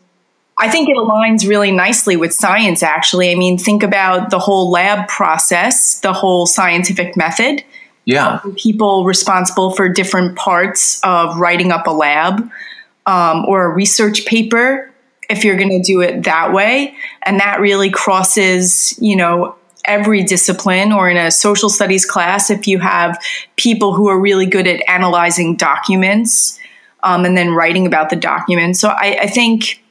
I 0.58 0.68
think 0.68 0.88
it 0.88 0.96
aligns 0.96 1.48
really 1.48 1.70
nicely 1.70 2.16
with 2.16 2.32
science, 2.32 2.82
actually. 2.82 3.30
I 3.30 3.34
mean, 3.34 3.58
think 3.58 3.82
about 3.82 4.30
the 4.30 4.38
whole 4.38 4.70
lab 4.70 5.08
process, 5.08 5.98
the 6.00 6.12
whole 6.12 6.46
scientific 6.46 7.16
method. 7.16 7.64
Yeah. 8.04 8.40
Um, 8.44 8.54
people 8.56 9.04
responsible 9.04 9.70
for 9.70 9.88
different 9.88 10.36
parts 10.36 11.00
of 11.02 11.36
writing 11.38 11.72
up 11.72 11.86
a 11.86 11.90
lab 11.90 12.50
um, 13.06 13.44
or 13.46 13.64
a 13.64 13.68
research 13.68 14.26
paper, 14.26 14.90
if 15.30 15.44
you're 15.44 15.56
going 15.56 15.70
to 15.70 15.82
do 15.82 16.00
it 16.00 16.24
that 16.24 16.52
way. 16.52 16.94
And 17.22 17.40
that 17.40 17.60
really 17.60 17.90
crosses, 17.90 18.96
you 19.00 19.16
know, 19.16 19.56
every 19.84 20.22
discipline 20.22 20.92
or 20.92 21.08
in 21.10 21.16
a 21.16 21.30
social 21.30 21.68
studies 21.68 22.04
class 22.04 22.50
if 22.50 22.68
you 22.68 22.78
have 22.78 23.20
people 23.56 23.94
who 23.94 24.08
are 24.08 24.18
really 24.18 24.46
good 24.46 24.66
at 24.66 24.80
analyzing 24.88 25.56
documents 25.56 26.58
um, 27.02 27.24
and 27.24 27.36
then 27.36 27.50
writing 27.50 27.86
about 27.86 28.10
the 28.10 28.16
document. 28.16 28.76
So 28.76 28.88
I, 28.88 29.18
I 29.22 29.26
think, 29.26 29.82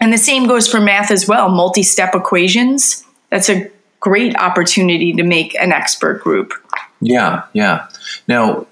and 0.00 0.12
the 0.12 0.18
same 0.18 0.46
goes 0.46 0.68
for 0.68 0.80
math 0.80 1.10
as 1.10 1.28
well. 1.28 1.48
Multi 1.48 1.82
step 1.82 2.14
equations. 2.14 3.04
That's 3.30 3.48
a 3.48 3.70
great 4.00 4.36
opportunity 4.36 5.12
to 5.12 5.22
make 5.22 5.54
an 5.56 5.72
expert 5.72 6.22
group. 6.22 6.52
Yeah, 7.00 7.44
yeah. 7.52 7.88
Now, 8.28 8.66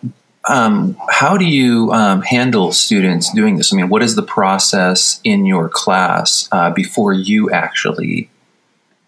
um, 0.49 0.97
how 1.09 1.37
do 1.37 1.45
you 1.45 1.91
um, 1.93 2.23
handle 2.23 2.73
students 2.73 3.33
doing 3.33 3.57
this? 3.57 3.73
I 3.73 3.77
mean, 3.77 3.89
what 3.89 4.03
is 4.03 4.15
the 4.15 4.23
process 4.23 5.21
in 5.25 5.47
your 5.47 5.69
class 5.69 6.49
uh, 6.53 6.71
before 6.71 7.13
you 7.13 7.51
actually 7.51 8.31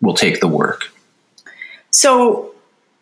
will 0.00 0.14
take 0.14 0.40
the 0.40 0.49
work? 0.49 0.92
So 1.90 2.54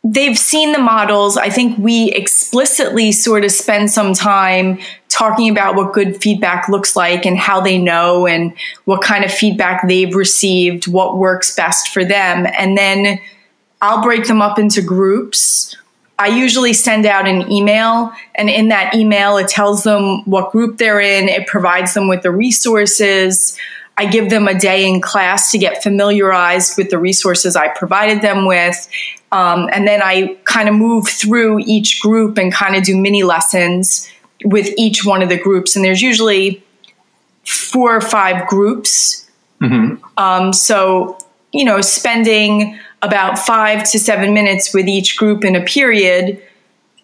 they've 0.04 0.38
seen 0.38 0.72
the 0.72 0.78
models. 0.78 1.36
I 1.36 1.48
think 1.48 1.78
we 1.78 2.12
explicitly 2.12 3.10
sort 3.10 3.44
of 3.44 3.50
spend 3.50 3.90
some 3.90 4.12
time 4.12 4.78
talking 5.08 5.48
about 5.48 5.74
what 5.74 5.92
good 5.92 6.20
feedback 6.20 6.68
looks 6.68 6.94
like 6.94 7.24
and 7.24 7.38
how 7.38 7.60
they 7.60 7.78
know 7.78 8.26
and 8.26 8.54
what 8.84 9.00
kind 9.00 9.24
of 9.24 9.32
feedback 9.32 9.88
they've 9.88 10.14
received, 10.14 10.86
what 10.86 11.16
works 11.16 11.54
best 11.54 11.88
for 11.88 12.04
them. 12.04 12.46
And 12.58 12.76
then 12.76 13.18
I'll 13.80 14.02
break 14.02 14.26
them 14.26 14.42
up 14.42 14.58
into 14.58 14.82
groups 14.82 15.74
I 16.18 16.28
usually 16.28 16.72
send 16.72 17.06
out 17.06 17.26
an 17.26 17.50
email, 17.50 18.12
and 18.36 18.48
in 18.48 18.68
that 18.68 18.94
email, 18.94 19.36
it 19.36 19.48
tells 19.48 19.82
them 19.82 20.22
what 20.24 20.52
group 20.52 20.78
they're 20.78 21.00
in, 21.00 21.28
it 21.28 21.46
provides 21.48 21.94
them 21.94 22.06
with 22.08 22.22
the 22.22 22.30
resources. 22.30 23.58
I 23.96 24.06
give 24.06 24.30
them 24.30 24.48
a 24.48 24.58
day 24.58 24.88
in 24.88 25.00
class 25.00 25.50
to 25.52 25.58
get 25.58 25.82
familiarized 25.82 26.76
with 26.76 26.90
the 26.90 26.98
resources 26.98 27.54
I 27.54 27.68
provided 27.68 28.22
them 28.22 28.46
with. 28.46 28.88
Um, 29.30 29.68
and 29.72 29.86
then 29.86 30.02
I 30.02 30.36
kind 30.44 30.68
of 30.68 30.74
move 30.74 31.08
through 31.08 31.60
each 31.60 32.00
group 32.00 32.36
and 32.38 32.52
kind 32.52 32.76
of 32.76 32.84
do 32.84 32.96
mini 32.96 33.22
lessons 33.22 34.10
with 34.44 34.68
each 34.76 35.04
one 35.04 35.22
of 35.22 35.28
the 35.28 35.38
groups. 35.38 35.76
And 35.76 35.84
there's 35.84 36.02
usually 36.02 36.62
four 37.44 37.94
or 37.94 38.00
five 38.00 38.48
groups. 38.48 39.28
Mm-hmm. 39.60 40.04
Um, 40.18 40.52
so, 40.52 41.18
you 41.52 41.64
know, 41.64 41.80
spending 41.80 42.78
about 43.02 43.38
five 43.38 43.88
to 43.90 43.98
seven 43.98 44.34
minutes 44.34 44.74
with 44.74 44.88
each 44.88 45.16
group 45.16 45.44
in 45.44 45.54
a 45.54 45.64
period 45.64 46.42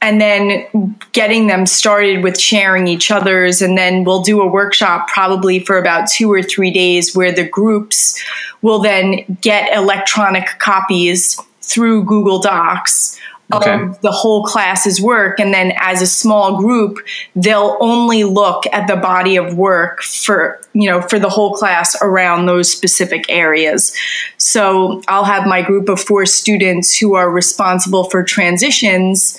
and 0.02 0.20
then 0.20 0.96
getting 1.12 1.46
them 1.46 1.66
started 1.66 2.22
with 2.22 2.40
sharing 2.40 2.86
each 2.86 3.10
other's 3.10 3.60
and 3.60 3.76
then 3.76 4.04
we'll 4.04 4.22
do 4.22 4.40
a 4.40 4.46
workshop 4.46 5.08
probably 5.08 5.58
for 5.60 5.76
about 5.78 6.08
two 6.08 6.32
or 6.32 6.42
three 6.42 6.70
days 6.70 7.14
where 7.14 7.32
the 7.32 7.46
groups 7.46 8.22
will 8.62 8.78
then 8.78 9.38
get 9.40 9.74
electronic 9.76 10.46
copies 10.58 11.38
through 11.60 12.04
google 12.04 12.40
docs 12.40 13.18
okay. 13.52 13.74
of 13.74 14.00
the 14.00 14.10
whole 14.10 14.44
class's 14.44 15.00
work. 15.00 15.40
And 15.40 15.52
then 15.52 15.72
as 15.78 16.02
a 16.02 16.06
small 16.06 16.58
group, 16.58 16.98
they'll 17.34 17.76
only 17.80 18.24
look 18.24 18.64
at 18.72 18.86
the 18.86 18.96
body 18.96 19.36
of 19.36 19.56
work 19.56 20.02
for, 20.02 20.60
you 20.72 20.88
know, 20.88 21.00
for 21.02 21.18
the 21.18 21.28
whole 21.28 21.54
class 21.54 22.00
around 22.02 22.46
those 22.46 22.70
specific 22.70 23.24
areas. 23.28 23.94
So 24.38 25.02
I'll 25.08 25.24
have 25.24 25.46
my 25.46 25.62
group 25.62 25.88
of 25.88 26.00
four 26.00 26.26
students 26.26 26.96
who 26.96 27.14
are 27.14 27.30
responsible 27.30 28.04
for 28.04 28.22
transitions 28.22 29.36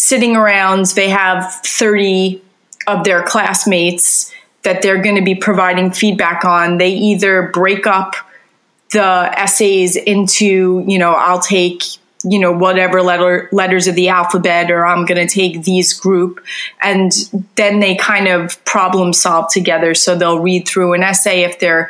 sitting 0.00 0.34
around. 0.34 0.86
They 0.86 1.10
have 1.10 1.52
30 1.62 2.42
of 2.86 3.04
their 3.04 3.22
classmates 3.22 4.32
that 4.62 4.80
they're 4.80 5.02
going 5.02 5.16
to 5.16 5.22
be 5.22 5.34
providing 5.34 5.90
feedback 5.90 6.44
on. 6.44 6.78
They 6.78 6.90
either 6.90 7.50
break 7.52 7.86
up 7.86 8.14
the 8.92 9.30
essays 9.38 9.96
into, 9.96 10.82
you 10.88 10.98
know, 10.98 11.12
I'll 11.12 11.40
take 11.40 11.82
you 12.22 12.38
know 12.38 12.52
whatever 12.52 13.00
letter 13.00 13.48
letters 13.50 13.86
of 13.86 13.94
the 13.94 14.10
alphabet 14.10 14.70
or 14.70 14.84
i'm 14.84 15.06
going 15.06 15.26
to 15.26 15.34
take 15.34 15.62
these 15.62 15.94
group 15.94 16.38
and 16.82 17.12
then 17.54 17.80
they 17.80 17.96
kind 17.96 18.28
of 18.28 18.62
problem 18.66 19.14
solve 19.14 19.50
together 19.50 19.94
so 19.94 20.14
they'll 20.14 20.38
read 20.38 20.68
through 20.68 20.92
an 20.92 21.02
essay 21.02 21.44
if 21.44 21.58
they're 21.60 21.88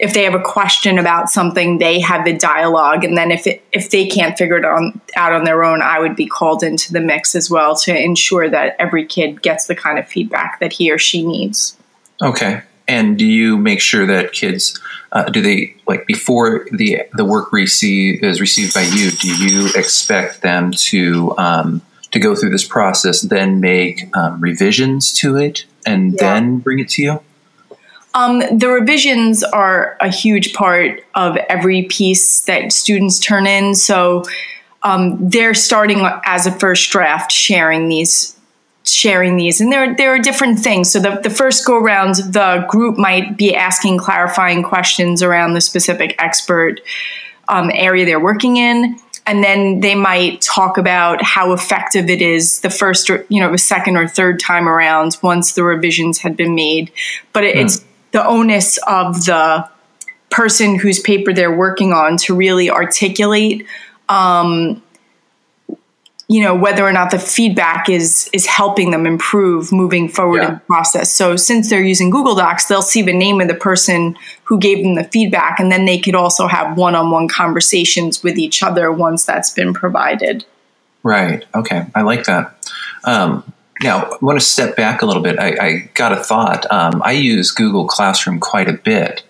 if 0.00 0.14
they 0.14 0.24
have 0.24 0.34
a 0.34 0.40
question 0.40 0.98
about 0.98 1.28
something 1.28 1.78
they 1.78 2.00
have 2.00 2.24
the 2.24 2.32
dialogue 2.32 3.04
and 3.04 3.16
then 3.16 3.30
if 3.30 3.46
it, 3.46 3.62
if 3.72 3.90
they 3.90 4.06
can't 4.06 4.38
figure 4.38 4.56
it 4.56 4.64
on, 4.64 5.00
out 5.16 5.32
on 5.32 5.44
their 5.44 5.62
own 5.62 5.82
i 5.82 5.98
would 5.98 6.16
be 6.16 6.26
called 6.26 6.62
into 6.62 6.92
the 6.92 7.00
mix 7.00 7.34
as 7.34 7.50
well 7.50 7.76
to 7.76 7.96
ensure 7.96 8.48
that 8.48 8.74
every 8.78 9.04
kid 9.04 9.42
gets 9.42 9.66
the 9.66 9.74
kind 9.74 9.98
of 9.98 10.06
feedback 10.08 10.58
that 10.60 10.72
he 10.72 10.90
or 10.90 10.98
she 10.98 11.26
needs 11.26 11.76
okay 12.22 12.62
and 12.88 13.16
do 13.16 13.24
you 13.24 13.56
make 13.56 13.80
sure 13.80 14.06
that 14.06 14.32
kids 14.32 14.78
uh, 15.12 15.24
do 15.24 15.40
they 15.40 15.74
like 15.86 16.06
before 16.06 16.66
the 16.72 17.02
the 17.14 17.24
work 17.24 17.52
receive 17.52 18.22
is 18.22 18.40
received 18.40 18.74
by 18.74 18.82
you? 18.82 19.10
Do 19.10 19.44
you 19.44 19.68
expect 19.74 20.42
them 20.42 20.70
to 20.72 21.34
um, 21.36 21.82
to 22.12 22.18
go 22.18 22.34
through 22.34 22.50
this 22.50 22.66
process, 22.66 23.22
then 23.22 23.60
make 23.60 24.14
um, 24.16 24.40
revisions 24.40 25.12
to 25.14 25.36
it, 25.36 25.64
and 25.84 26.12
yeah. 26.12 26.18
then 26.18 26.58
bring 26.58 26.78
it 26.78 26.88
to 26.90 27.02
you? 27.02 27.20
Um, 28.12 28.42
the 28.58 28.68
revisions 28.68 29.44
are 29.44 29.96
a 30.00 30.08
huge 30.08 30.52
part 30.52 31.04
of 31.14 31.36
every 31.48 31.84
piece 31.84 32.40
that 32.42 32.72
students 32.72 33.20
turn 33.20 33.46
in. 33.46 33.74
So 33.74 34.24
um, 34.82 35.28
they're 35.28 35.54
starting 35.54 36.00
as 36.24 36.46
a 36.46 36.52
first 36.52 36.90
draft, 36.90 37.30
sharing 37.30 37.88
these 37.88 38.36
sharing 38.82 39.36
these. 39.36 39.60
And 39.60 39.70
there 39.70 39.94
there 39.94 40.12
are 40.14 40.18
different 40.18 40.58
things. 40.58 40.90
So 40.90 40.98
the, 40.98 41.20
the 41.22 41.30
first 41.30 41.66
go 41.66 41.76
around 41.76 42.16
the 42.16 42.64
group 42.68 42.98
might 42.98 43.36
be 43.36 43.54
asking 43.54 43.98
clarifying 43.98 44.62
questions 44.62 45.22
around 45.22 45.54
the 45.54 45.60
specific 45.60 46.16
expert 46.18 46.80
um, 47.48 47.70
area 47.72 48.04
they're 48.04 48.20
working 48.20 48.56
in. 48.56 48.98
And 49.26 49.44
then 49.44 49.80
they 49.80 49.94
might 49.94 50.40
talk 50.40 50.78
about 50.78 51.22
how 51.22 51.52
effective 51.52 52.08
it 52.08 52.22
is 52.22 52.60
the 52.60 52.70
first 52.70 53.10
or 53.10 53.24
you 53.28 53.40
know 53.40 53.52
the 53.52 53.58
second 53.58 53.96
or 53.96 54.08
third 54.08 54.40
time 54.40 54.68
around 54.68 55.18
once 55.22 55.52
the 55.52 55.62
revisions 55.62 56.18
had 56.18 56.36
been 56.36 56.54
made. 56.54 56.90
But 57.32 57.44
it, 57.44 57.56
it's 57.56 57.84
the 58.12 58.26
onus 58.26 58.78
of 58.86 59.24
the 59.24 59.68
person 60.30 60.78
whose 60.78 61.00
paper 61.00 61.32
they're 61.32 61.54
working 61.54 61.92
on 61.92 62.16
to 62.16 62.34
really 62.34 62.70
articulate 62.70 63.66
um, 64.08 64.82
you 66.30 66.40
know 66.40 66.54
whether 66.54 66.86
or 66.86 66.92
not 66.92 67.10
the 67.10 67.18
feedback 67.18 67.88
is 67.88 68.30
is 68.32 68.46
helping 68.46 68.92
them 68.92 69.04
improve 69.04 69.72
moving 69.72 70.08
forward 70.08 70.42
yeah. 70.42 70.48
in 70.48 70.54
the 70.54 70.60
process. 70.60 71.12
So 71.12 71.34
since 71.34 71.68
they're 71.68 71.82
using 71.82 72.08
google 72.08 72.36
docs 72.36 72.66
they'll 72.66 72.82
see 72.82 73.02
the 73.02 73.12
name 73.12 73.40
of 73.40 73.48
the 73.48 73.54
person 73.54 74.16
who 74.44 74.60
gave 74.60 74.84
them 74.84 74.94
the 74.94 75.04
feedback 75.04 75.58
and 75.58 75.72
then 75.72 75.86
they 75.86 75.98
could 75.98 76.14
also 76.14 76.46
have 76.46 76.76
one-on-one 76.76 77.26
conversations 77.26 78.22
with 78.22 78.38
each 78.38 78.62
other 78.62 78.92
once 78.92 79.24
that's 79.24 79.50
been 79.50 79.74
provided. 79.74 80.44
Right. 81.02 81.44
Okay. 81.54 81.86
I 81.94 82.02
like 82.02 82.24
that. 82.24 82.54
Um, 83.04 83.52
now 83.82 84.04
i 84.04 84.16
want 84.20 84.38
to 84.38 84.44
step 84.44 84.76
back 84.76 85.02
a 85.02 85.06
little 85.06 85.22
bit. 85.22 85.38
I, 85.38 85.56
I 85.60 85.90
got 85.94 86.12
a 86.12 86.16
thought. 86.16 86.70
Um, 86.70 87.02
i 87.04 87.12
use 87.12 87.50
google 87.50 87.86
classroom 87.86 88.40
quite 88.40 88.68
a 88.68 88.74
bit. 88.74 89.22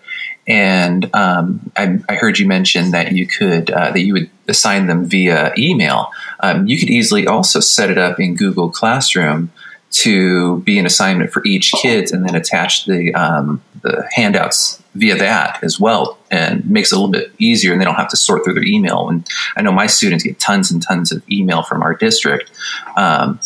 And 0.47 1.13
um, 1.15 1.71
I, 1.77 1.99
I, 2.09 2.15
heard 2.15 2.39
you 2.39 2.47
mention 2.47 2.91
that 2.91 3.11
you 3.11 3.27
could 3.27 3.69
uh, 3.69 3.91
that 3.91 4.01
you 4.01 4.13
would 4.13 4.29
assign 4.47 4.87
them 4.87 5.05
via 5.05 5.53
email. 5.55 6.11
Um, 6.39 6.65
you 6.65 6.79
could 6.79 6.89
easily 6.89 7.27
also 7.27 7.59
set 7.59 7.91
it 7.91 7.99
up 7.99 8.19
in 8.19 8.35
Google 8.35 8.69
Classroom 8.69 9.51
to 9.91 10.59
be 10.61 10.79
an 10.79 10.85
assignment 10.85 11.31
for 11.31 11.43
each 11.45 11.71
kid, 11.73 12.11
and 12.11 12.25
then 12.25 12.35
attach 12.35 12.85
the 12.85 13.13
um, 13.13 13.61
the 13.81 14.07
handouts 14.13 14.81
via 14.95 15.15
that 15.15 15.63
as 15.63 15.79
well, 15.79 16.17
and 16.31 16.67
makes 16.69 16.91
it 16.91 16.95
a 16.95 16.99
little 16.99 17.11
bit 17.11 17.31
easier, 17.37 17.71
and 17.71 17.79
they 17.79 17.85
don't 17.85 17.95
have 17.95 18.09
to 18.09 18.17
sort 18.17 18.43
through 18.43 18.53
their 18.53 18.65
email. 18.65 19.09
And 19.09 19.27
I 19.55 19.61
know 19.61 19.71
my 19.71 19.87
students 19.87 20.23
get 20.23 20.39
tons 20.39 20.71
and 20.71 20.81
tons 20.81 21.11
of 21.11 21.21
email 21.29 21.61
from 21.61 21.83
our 21.83 21.93
district. 21.93 22.51
Um, 22.95 23.39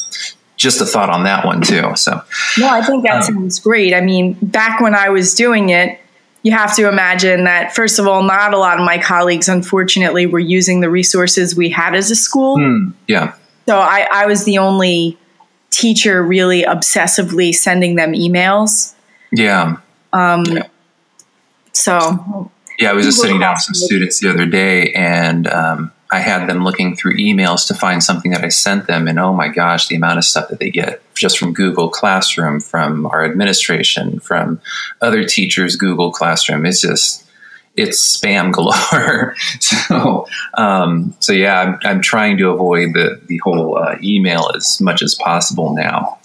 just 0.57 0.81
a 0.81 0.85
thought 0.85 1.09
on 1.09 1.23
that 1.23 1.45
one 1.45 1.61
too. 1.61 1.95
So, 1.95 2.21
no, 2.57 2.69
I 2.69 2.81
think 2.81 3.05
that 3.05 3.17
um, 3.17 3.21
sounds 3.23 3.59
great. 3.59 3.93
I 3.93 4.01
mean, 4.01 4.33
back 4.41 4.79
when 4.79 4.95
I 4.95 5.09
was 5.09 5.33
doing 5.33 5.69
it, 5.69 5.99
you 6.43 6.51
have 6.51 6.75
to 6.75 6.87
imagine 6.87 7.45
that, 7.45 7.75
first 7.75 7.97
of 7.97 8.07
all, 8.07 8.21
not 8.21 8.53
a 8.53 8.57
lot 8.57 8.79
of 8.79 8.85
my 8.85 8.99
colleagues, 8.99 9.49
unfortunately, 9.49 10.27
were 10.27 10.39
using 10.39 10.79
the 10.79 10.89
resources 10.89 11.55
we 11.55 11.69
had 11.69 11.95
as 11.95 12.11
a 12.11 12.15
school. 12.15 12.57
Mm, 12.57 12.93
yeah. 13.07 13.33
So 13.65 13.79
I, 13.79 14.07
I 14.11 14.25
was 14.27 14.45
the 14.45 14.59
only 14.59 15.17
teacher 15.71 16.23
really 16.23 16.61
obsessively 16.61 17.53
sending 17.53 17.95
them 17.95 18.13
emails. 18.13 18.93
Yeah. 19.31 19.77
Um, 20.13 20.45
yeah. 20.45 20.67
So. 21.73 22.51
Yeah, 22.77 22.91
I 22.91 22.93
was 22.93 23.05
just 23.05 23.21
sitting 23.21 23.39
down 23.39 23.53
with 23.53 23.61
some 23.61 23.73
students 23.73 24.19
the 24.19 24.29
other 24.29 24.45
day, 24.45 24.91
and 24.93 25.47
um, 25.47 25.91
I 26.15 26.19
had 26.19 26.47
them 26.47 26.63
looking 26.63 26.95
through 26.95 27.17
emails 27.17 27.67
to 27.67 27.73
find 27.73 28.01
something 28.01 28.31
that 28.31 28.45
I 28.45 28.47
sent 28.47 28.87
them, 28.87 29.05
and 29.09 29.19
oh 29.19 29.33
my 29.33 29.49
gosh, 29.49 29.87
the 29.87 29.97
amount 29.97 30.17
of 30.17 30.23
stuff 30.23 30.47
that 30.47 30.59
they 30.59 30.69
get 30.69 31.01
just 31.13 31.37
from 31.37 31.51
Google 31.51 31.89
Classroom, 31.89 32.61
from 32.61 33.05
our 33.07 33.25
administration, 33.25 34.21
from 34.21 34.61
other 35.01 35.25
teachers' 35.25 35.75
Google 35.75 36.13
Classroom. 36.13 36.65
It's 36.65 36.79
just 36.79 37.29
it's 37.75 38.17
spam 38.17 38.53
galore. 38.55 39.35
so, 39.59 40.25
um, 40.53 41.13
so 41.19 41.33
yeah, 41.33 41.61
I'm, 41.61 41.79
I'm, 41.83 42.01
trying 42.01 42.37
to 42.37 42.49
avoid 42.49 42.93
the 42.93 43.19
the 43.25 43.39
whole 43.39 43.77
uh, 43.77 43.97
email 44.01 44.49
as 44.55 44.79
much 44.79 45.01
as 45.01 45.15
possible 45.15 45.75
now. 45.75 46.17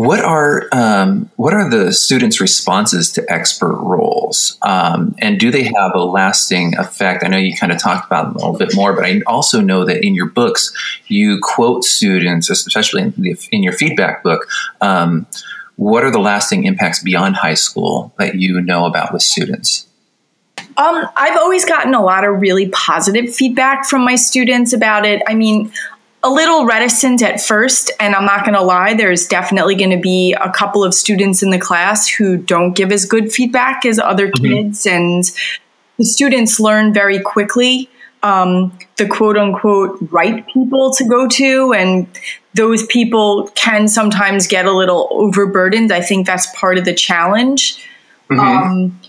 What 0.00 0.20
are 0.20 0.66
um, 0.72 1.30
what 1.36 1.52
are 1.52 1.68
the 1.68 1.92
students' 1.92 2.40
responses 2.40 3.12
to 3.12 3.30
expert 3.30 3.76
roles, 3.76 4.56
um, 4.62 5.14
and 5.18 5.38
do 5.38 5.50
they 5.50 5.64
have 5.64 5.90
a 5.94 6.02
lasting 6.02 6.74
effect? 6.78 7.22
I 7.22 7.28
know 7.28 7.36
you 7.36 7.54
kind 7.54 7.70
of 7.70 7.78
talked 7.78 8.06
about 8.06 8.28
them 8.28 8.36
a 8.36 8.38
little 8.38 8.56
bit 8.56 8.74
more, 8.74 8.94
but 8.94 9.04
I 9.04 9.20
also 9.26 9.60
know 9.60 9.84
that 9.84 10.02
in 10.02 10.14
your 10.14 10.30
books 10.30 10.74
you 11.08 11.38
quote 11.42 11.84
students, 11.84 12.48
especially 12.48 13.02
in, 13.02 13.14
the, 13.18 13.36
in 13.52 13.62
your 13.62 13.74
feedback 13.74 14.22
book. 14.22 14.48
Um, 14.80 15.26
what 15.76 16.02
are 16.02 16.10
the 16.10 16.18
lasting 16.18 16.64
impacts 16.64 17.02
beyond 17.02 17.36
high 17.36 17.52
school 17.52 18.14
that 18.18 18.36
you 18.36 18.62
know 18.62 18.86
about 18.86 19.12
with 19.12 19.20
students? 19.20 19.86
Um, 20.78 21.06
I've 21.14 21.36
always 21.36 21.66
gotten 21.66 21.92
a 21.92 22.02
lot 22.02 22.24
of 22.24 22.40
really 22.40 22.70
positive 22.70 23.34
feedback 23.34 23.84
from 23.84 24.02
my 24.02 24.14
students 24.14 24.72
about 24.72 25.04
it. 25.04 25.22
I 25.26 25.34
mean, 25.34 25.70
a 26.22 26.30
little 26.30 26.66
reticent 26.66 27.22
at 27.22 27.40
first, 27.40 27.90
and 27.98 28.14
I'm 28.14 28.26
not 28.26 28.44
going 28.44 28.54
to 28.54 28.62
lie, 28.62 28.94
there's 28.94 29.26
definitely 29.26 29.74
going 29.74 29.90
to 29.90 30.00
be 30.00 30.34
a 30.34 30.50
couple 30.50 30.84
of 30.84 30.92
students 30.92 31.42
in 31.42 31.50
the 31.50 31.58
class 31.58 32.08
who 32.08 32.36
don't 32.36 32.74
give 32.74 32.92
as 32.92 33.06
good 33.06 33.32
feedback 33.32 33.86
as 33.86 33.98
other 33.98 34.28
mm-hmm. 34.28 34.44
kids, 34.44 34.86
and 34.86 35.24
the 35.96 36.04
students 36.04 36.60
learn 36.60 36.92
very 36.92 37.20
quickly 37.20 37.88
um, 38.22 38.76
the 38.96 39.06
quote 39.06 39.36
unquote 39.36 39.98
right 40.10 40.46
people 40.48 40.92
to 40.92 41.04
go 41.04 41.26
to, 41.28 41.72
and 41.72 42.06
those 42.54 42.86
people 42.86 43.48
can 43.54 43.88
sometimes 43.88 44.46
get 44.46 44.66
a 44.66 44.72
little 44.72 45.08
overburdened. 45.12 45.92
I 45.92 46.00
think 46.00 46.26
that's 46.26 46.46
part 46.58 46.78
of 46.78 46.84
the 46.84 46.94
challenge. 46.94 47.86
Mm-hmm. 48.30 48.40
Um, 48.40 49.00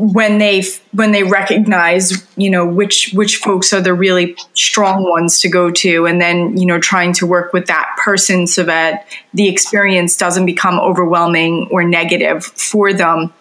when 0.00 0.38
they 0.38 0.64
when 0.92 1.12
they 1.12 1.22
recognize 1.22 2.26
you 2.36 2.48
know 2.48 2.66
which 2.66 3.12
which 3.12 3.36
folks 3.36 3.70
are 3.72 3.82
the 3.82 3.92
really 3.92 4.34
strong 4.54 5.08
ones 5.08 5.40
to 5.40 5.48
go 5.48 5.70
to. 5.70 6.06
And 6.06 6.20
then 6.20 6.56
you 6.56 6.64
know 6.64 6.78
trying 6.78 7.12
to 7.14 7.26
work 7.26 7.52
with 7.52 7.66
that 7.66 7.94
person 8.02 8.46
so 8.46 8.64
that 8.64 9.06
the 9.34 9.46
experience 9.48 10.16
doesn't 10.16 10.46
become 10.46 10.80
overwhelming 10.80 11.68
or 11.70 11.84
negative 11.84 12.44
for 12.44 12.94
them. 12.94 13.32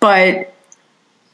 But 0.00 0.52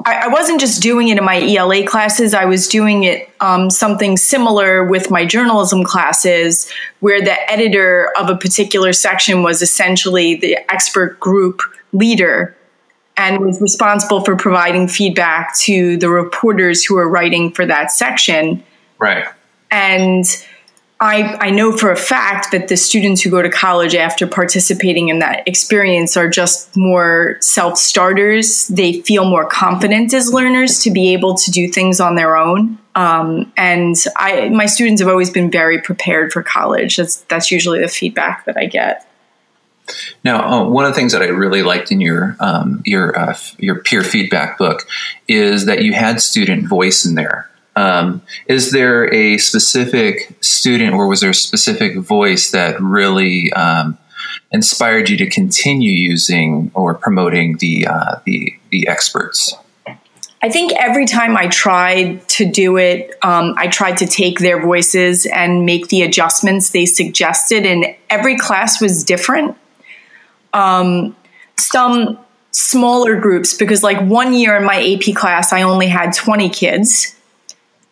I, 0.05 0.29
wasn't 0.29 0.61
just 0.61 0.83
doing 0.83 1.09
it 1.09 1.19
in 1.19 1.25
my 1.25 1.41
ELA 1.41 1.87
classes. 1.87 2.35
I 2.35 2.45
was 2.45 2.69
doing 2.69 3.05
it 3.05 3.29
um, 3.41 3.71
something 3.71 4.17
similar 4.17 4.85
with 4.85 5.11
my 5.11 5.25
journalism 5.25 5.83
classes, 5.83 6.71
where 7.01 7.21
the 7.21 7.51
editor 7.51 8.13
of 8.19 8.29
a 8.29 8.37
particular 8.37 8.93
section 8.93 9.43
was 9.43 9.63
essentially 9.63 10.37
the 10.37 10.59
expert 10.71 11.19
group 11.19 11.63
leader 11.93 12.55
and 13.19 13.45
was 13.45 13.61
responsible 13.61 14.25
for 14.25 14.37
providing 14.37 14.89
feedback 14.89 15.55
to 15.59 15.97
the 15.99 16.09
reporters 16.09 16.85
who 16.85 16.95
were 16.95 17.09
writing 17.09 17.51
for 17.51 17.67
that 17.67 17.91
section. 17.91 18.63
Right. 18.99 19.27
And 19.71 20.25
I, 21.01 21.37
I 21.41 21.51
know 21.51 21.77
for 21.77 21.93
a 21.93 21.97
fact 21.97 22.51
that 22.53 22.69
the 22.69 22.77
students 22.77 23.21
who 23.21 23.31
go 23.31 23.43
to 23.43 23.51
college 23.51 23.95
after 23.95 24.27
participating 24.27 25.09
in 25.09 25.19
that 25.21 25.47
experience 25.47 26.17
are 26.17 26.29
just 26.29 26.77
more 26.77 27.37
self 27.41 27.77
starters. 27.79 28.67
They 28.69 29.03
feel 29.03 29.25
more 29.25 29.49
confident 29.49 30.15
as 30.15 30.33
learners 30.33 30.81
to 30.81 30.91
be 30.91 31.13
able 31.13 31.35
to 31.37 31.51
do 31.51 31.69
things 31.69 32.01
on 32.01 32.15
their 32.15 32.37
own. 32.37 32.79
Um, 32.95 33.53
and 33.57 33.95
I, 34.17 34.49
my 34.49 34.67
students 34.67 35.01
have 35.01 35.09
always 35.09 35.31
been 35.31 35.51
very 35.51 35.81
prepared 35.81 36.33
for 36.33 36.43
college. 36.43 36.97
That's, 36.97 37.19
that's 37.23 37.53
usually 37.53 37.81
the 37.81 37.89
feedback 37.89 38.45
that 38.47 38.57
I 38.57 38.67
get. 38.67 39.08
Now, 40.25 40.65
uh, 40.65 40.69
one 40.69 40.85
of 40.85 40.91
the 40.93 40.97
things 40.97 41.13
that 41.13 41.23
I 41.23 41.27
really 41.27 41.63
liked 41.63 41.91
in 41.91 42.01
your 42.01 42.37
um, 42.41 42.83
your 42.85 43.19
uh, 43.19 43.37
your 43.59 43.77
peer 43.83 44.03
feedback 44.03 44.59
book 44.59 44.87
is 45.27 45.67
that 45.67 45.83
you 45.83 45.93
had 45.93 46.21
student 46.21 46.69
voice 46.69 47.05
in 47.05 47.15
there. 47.15 47.51
Um, 47.77 48.23
is 48.47 48.73
there 48.73 49.13
a 49.15 49.39
specific 49.39 50.37
student, 50.41 50.95
or 50.95 51.07
was 51.07 51.21
there 51.21 51.31
a 51.31 51.35
specific 51.35 51.97
voice 51.97 52.51
that 52.51 52.81
really 52.81 53.53
um, 53.53 53.97
inspired 54.51 55.09
you 55.09 55.17
to 55.19 55.31
continue 55.31 55.93
using 55.93 56.73
or 56.75 56.95
promoting 56.95 57.59
the 57.59 57.87
uh, 57.87 58.17
the 58.25 58.53
the 58.71 58.89
experts? 58.89 59.55
I 60.41 60.49
think 60.49 60.73
every 60.73 61.07
time 61.07 61.37
I 61.37 61.49
tried 61.49 62.29
to 62.31 62.45
do 62.45 62.77
it, 62.77 63.13
um, 63.23 63.55
I 63.57 63.67
tried 63.67 63.97
to 63.99 64.07
take 64.07 64.39
their 64.39 64.63
voices 64.63 65.27
and 65.27 65.67
make 65.67 65.89
the 65.89 66.03
adjustments 66.03 66.71
they 66.71 66.87
suggested, 66.87 67.65
and 67.65 67.95
every 68.11 68.37
class 68.37 68.81
was 68.81 69.05
different 69.05 69.57
um, 70.53 71.17
some 71.57 72.19
smaller 72.51 73.21
groups 73.21 73.55
because 73.55 73.83
like 73.83 74.01
one 74.01 74.33
year 74.33 74.57
in 74.57 74.65
my 74.65 74.83
AP 74.83 75.15
class, 75.15 75.53
I 75.53 75.63
only 75.63 75.87
had 75.87 76.13
20 76.13 76.49
kids. 76.49 77.15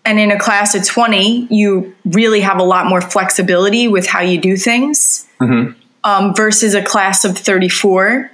And 0.05 0.21
in 0.21 0.31
a 0.31 0.38
class 0.38 0.75
of 0.75 0.85
20, 0.85 1.49
you 1.51 1.95
really 2.05 2.40
have 2.40 2.59
a 2.59 2.62
lot 2.62 2.87
more 2.87 3.01
flexibility 3.01 3.88
with 3.88 4.07
how 4.07 4.21
you 4.21 4.40
do 4.40 4.57
things 4.57 5.27
mm-hmm. 5.40 5.79
um, 6.05 6.35
versus 6.35 6.75
a 6.75 6.83
class 6.83 7.25
of 7.25 7.37
34 7.37 8.31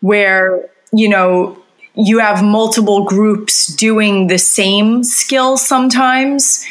where, 0.00 0.68
you 0.92 1.08
know, 1.08 1.60
you 1.94 2.18
have 2.18 2.42
multiple 2.42 3.04
groups 3.04 3.66
doing 3.66 4.28
the 4.28 4.38
same 4.38 5.02
skill 5.04 5.56
sometimes. 5.56 6.64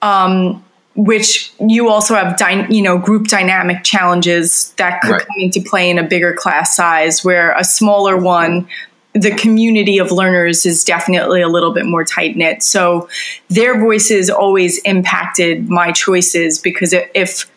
Um, 0.00 0.64
which 0.94 1.52
you 1.58 1.88
also 1.88 2.14
have 2.14 2.36
dy- 2.36 2.66
you 2.68 2.82
know 2.82 2.98
group 2.98 3.28
dynamic 3.28 3.82
challenges 3.82 4.72
that 4.76 5.00
could 5.00 5.12
right. 5.12 5.26
come 5.26 5.36
into 5.38 5.60
play 5.60 5.88
in 5.88 5.98
a 5.98 6.02
bigger 6.02 6.34
class 6.34 6.76
size 6.76 7.24
where 7.24 7.52
a 7.52 7.64
smaller 7.64 8.16
one 8.16 8.68
the 9.14 9.34
community 9.34 9.98
of 9.98 10.10
learners 10.10 10.64
is 10.64 10.84
definitely 10.84 11.42
a 11.42 11.48
little 11.48 11.72
bit 11.72 11.86
more 11.86 12.04
tight 12.04 12.36
knit 12.36 12.62
so 12.62 13.08
their 13.48 13.80
voices 13.80 14.28
always 14.28 14.78
impacted 14.82 15.68
my 15.68 15.92
choices 15.92 16.58
because 16.58 16.94
if 17.14 17.50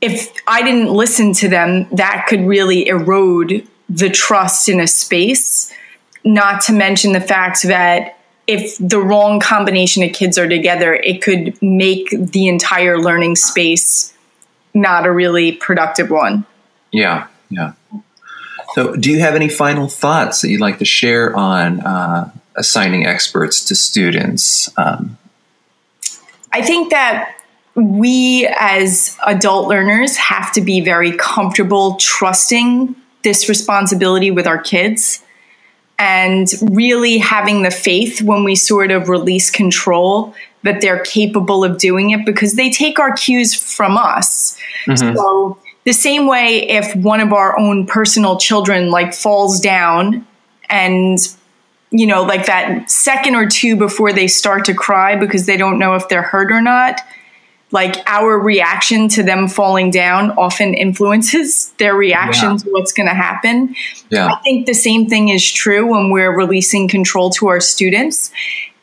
if 0.00 0.32
I 0.46 0.62
didn't 0.62 0.92
listen 0.92 1.32
to 1.34 1.48
them 1.48 1.86
that 1.92 2.26
could 2.28 2.40
really 2.40 2.86
erode 2.86 3.66
the 3.90 4.08
trust 4.08 4.68
in 4.68 4.80
a 4.80 4.86
space 4.86 5.72
not 6.24 6.62
to 6.62 6.72
mention 6.72 7.12
the 7.12 7.20
fact 7.20 7.62
that 7.64 8.17
if 8.48 8.78
the 8.78 8.98
wrong 8.98 9.38
combination 9.38 10.02
of 10.02 10.12
kids 10.12 10.38
are 10.38 10.48
together, 10.48 10.94
it 10.94 11.22
could 11.22 11.62
make 11.62 12.08
the 12.10 12.48
entire 12.48 12.98
learning 12.98 13.36
space 13.36 14.14
not 14.72 15.06
a 15.06 15.12
really 15.12 15.52
productive 15.52 16.10
one. 16.10 16.46
Yeah, 16.90 17.26
yeah. 17.50 17.72
So, 18.74 18.96
do 18.96 19.10
you 19.10 19.20
have 19.20 19.34
any 19.34 19.48
final 19.48 19.86
thoughts 19.86 20.40
that 20.40 20.48
you'd 20.48 20.60
like 20.60 20.78
to 20.78 20.84
share 20.84 21.36
on 21.36 21.80
uh, 21.80 22.30
assigning 22.56 23.06
experts 23.06 23.64
to 23.66 23.74
students? 23.74 24.70
Um, 24.78 25.18
I 26.52 26.62
think 26.62 26.90
that 26.90 27.36
we 27.74 28.48
as 28.58 29.16
adult 29.26 29.68
learners 29.68 30.16
have 30.16 30.52
to 30.52 30.62
be 30.62 30.80
very 30.80 31.12
comfortable 31.12 31.96
trusting 31.96 32.96
this 33.22 33.48
responsibility 33.48 34.30
with 34.30 34.46
our 34.46 34.58
kids 34.58 35.22
and 35.98 36.48
really 36.70 37.18
having 37.18 37.62
the 37.62 37.70
faith 37.70 38.22
when 38.22 38.44
we 38.44 38.54
sort 38.54 38.90
of 38.90 39.08
release 39.08 39.50
control 39.50 40.34
that 40.62 40.80
they're 40.80 41.02
capable 41.04 41.64
of 41.64 41.78
doing 41.78 42.10
it 42.10 42.24
because 42.24 42.54
they 42.54 42.70
take 42.70 42.98
our 42.98 43.12
cues 43.12 43.54
from 43.54 43.96
us. 43.96 44.58
Mm-hmm. 44.86 45.16
So 45.16 45.58
the 45.84 45.92
same 45.92 46.26
way 46.26 46.68
if 46.68 46.94
one 46.96 47.20
of 47.20 47.32
our 47.32 47.58
own 47.58 47.86
personal 47.86 48.38
children 48.38 48.90
like 48.90 49.14
falls 49.14 49.60
down 49.60 50.26
and 50.68 51.18
you 51.90 52.06
know 52.06 52.22
like 52.22 52.46
that 52.46 52.90
second 52.90 53.34
or 53.34 53.48
two 53.48 53.74
before 53.74 54.12
they 54.12 54.28
start 54.28 54.66
to 54.66 54.74
cry 54.74 55.16
because 55.16 55.46
they 55.46 55.56
don't 55.56 55.78
know 55.78 55.94
if 55.94 56.08
they're 56.08 56.22
hurt 56.22 56.52
or 56.52 56.60
not 56.60 57.00
like 57.70 57.96
our 58.06 58.38
reaction 58.38 59.08
to 59.08 59.22
them 59.22 59.46
falling 59.46 59.90
down 59.90 60.30
often 60.32 60.74
influences 60.74 61.70
their 61.78 61.94
reaction 61.94 62.52
yeah. 62.52 62.56
to 62.56 62.70
what's 62.70 62.92
going 62.92 63.08
to 63.08 63.14
happen. 63.14 63.74
Yeah. 64.10 64.26
I 64.26 64.36
think 64.42 64.66
the 64.66 64.74
same 64.74 65.08
thing 65.08 65.28
is 65.28 65.50
true 65.50 65.86
when 65.86 66.10
we're 66.10 66.34
releasing 66.34 66.88
control 66.88 67.30
to 67.30 67.48
our 67.48 67.60
students. 67.60 68.30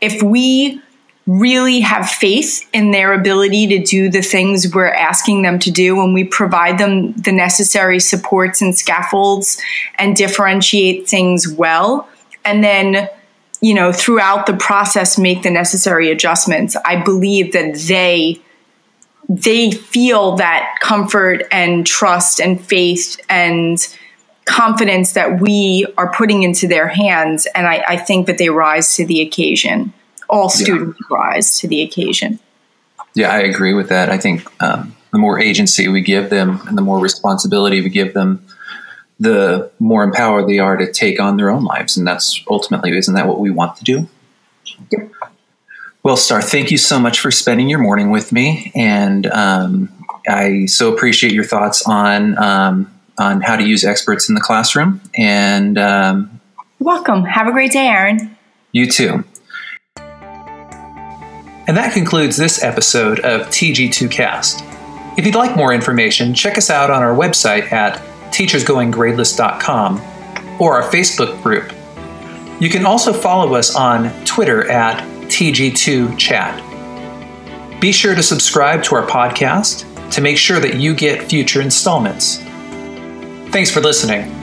If 0.01 0.21
we 0.21 0.81
really 1.27 1.79
have 1.79 2.07
faith 2.07 2.67
in 2.71 2.91
their 2.91 3.13
ability 3.13 3.65
to 3.65 3.83
do 3.83 4.09
the 4.09 4.21
things 4.21 4.73
we're 4.75 4.93
asking 4.93 5.41
them 5.41 5.57
to 5.57 5.71
do 5.71 5.99
and 5.99 6.13
we 6.13 6.23
provide 6.23 6.77
them 6.77 7.13
the 7.13 7.31
necessary 7.31 7.99
supports 7.99 8.61
and 8.61 8.77
scaffolds 8.77 9.59
and 9.95 10.15
differentiate 10.15 11.09
things 11.09 11.47
well 11.47 12.07
and 12.43 12.63
then 12.63 13.09
you 13.59 13.73
know 13.73 13.91
throughout 13.91 14.45
the 14.45 14.53
process 14.53 15.17
make 15.17 15.41
the 15.41 15.49
necessary 15.49 16.11
adjustments 16.11 16.77
i 16.85 16.95
believe 16.95 17.53
that 17.53 17.73
they 17.87 18.39
they 19.29 19.71
feel 19.71 20.35
that 20.35 20.77
comfort 20.81 21.43
and 21.51 21.85
trust 21.85 22.39
and 22.39 22.63
faith 22.63 23.19
and 23.29 23.87
confidence 24.45 25.13
that 25.13 25.41
we 25.41 25.85
are 25.97 26.13
putting 26.13 26.43
into 26.43 26.67
their 26.67 26.87
hands. 26.87 27.47
And 27.55 27.67
I, 27.67 27.83
I 27.87 27.97
think 27.97 28.27
that 28.27 28.37
they 28.37 28.49
rise 28.49 28.95
to 28.95 29.05
the 29.05 29.21
occasion. 29.21 29.93
All 30.29 30.49
students 30.49 30.99
yeah. 31.09 31.17
rise 31.17 31.59
to 31.59 31.67
the 31.67 31.81
occasion. 31.81 32.39
Yeah, 33.15 33.31
I 33.31 33.39
agree 33.39 33.73
with 33.73 33.89
that. 33.89 34.09
I 34.09 34.17
think 34.17 34.45
um, 34.61 34.95
the 35.11 35.17
more 35.17 35.39
agency 35.39 35.87
we 35.87 36.01
give 36.01 36.29
them 36.29 36.59
and 36.67 36.77
the 36.77 36.81
more 36.81 36.99
responsibility 36.99 37.81
we 37.81 37.89
give 37.89 38.13
them, 38.13 38.45
the 39.19 39.71
more 39.79 40.03
empowered 40.03 40.47
they 40.47 40.59
are 40.59 40.75
to 40.75 40.91
take 40.91 41.19
on 41.19 41.37
their 41.37 41.49
own 41.49 41.63
lives. 41.63 41.95
And 41.97 42.05
that's 42.05 42.43
ultimately, 42.49 42.95
isn't 42.97 43.13
that 43.13 43.27
what 43.27 43.39
we 43.39 43.49
want 43.49 43.77
to 43.77 43.83
do? 43.83 44.09
Yep. 44.91 45.11
Well, 46.05 46.17
Starr, 46.17 46.43
thank 46.43 46.69
you 46.69 46.77
so 46.77 46.99
much 46.99 47.19
for 47.19 47.31
spending 47.31 47.67
your 47.67 47.79
morning 47.79 48.11
with 48.11 48.31
me. 48.31 48.71
And 48.75 49.25
um, 49.25 49.91
I 50.27 50.67
so 50.67 50.93
appreciate 50.93 51.33
your 51.33 51.43
thoughts 51.43 51.81
on 51.87 52.37
um, 52.37 52.93
on 53.17 53.41
how 53.41 53.55
to 53.55 53.63
use 53.63 53.83
experts 53.83 54.29
in 54.29 54.35
the 54.35 54.41
classroom. 54.41 55.01
And 55.17 55.79
um, 55.79 56.39
welcome. 56.77 57.25
Have 57.25 57.47
a 57.47 57.51
great 57.51 57.71
day, 57.71 57.87
Aaron. 57.87 58.37
You 58.71 58.85
too. 58.85 59.23
And 59.97 61.75
that 61.75 61.91
concludes 61.91 62.37
this 62.37 62.63
episode 62.63 63.21
of 63.21 63.47
TG2Cast. 63.47 65.17
If 65.17 65.25
you'd 65.25 65.33
like 65.33 65.57
more 65.57 65.73
information, 65.73 66.35
check 66.35 66.59
us 66.59 66.69
out 66.69 66.91
on 66.91 67.01
our 67.01 67.15
website 67.15 67.71
at 67.71 67.99
teachersgoinggradeless.com 68.31 70.01
or 70.61 70.79
our 70.79 70.87
Facebook 70.87 71.41
group. 71.41 71.73
You 72.61 72.69
can 72.69 72.85
also 72.85 73.11
follow 73.11 73.55
us 73.55 73.73
on 73.73 74.11
Twitter 74.23 74.69
at 74.69 75.14
TG2Chat. 75.27 76.61
Be 77.79 77.91
sure 77.91 78.15
to 78.15 78.23
subscribe 78.23 78.83
to 78.83 78.95
our 78.95 79.05
podcast 79.05 79.85
to 80.11 80.21
make 80.21 80.37
sure 80.37 80.59
that 80.59 80.75
you 80.75 80.95
get 80.95 81.23
future 81.23 81.61
installments. 81.61 82.37
Thanks 83.51 83.69
for 83.71 83.81
listening. 83.81 84.34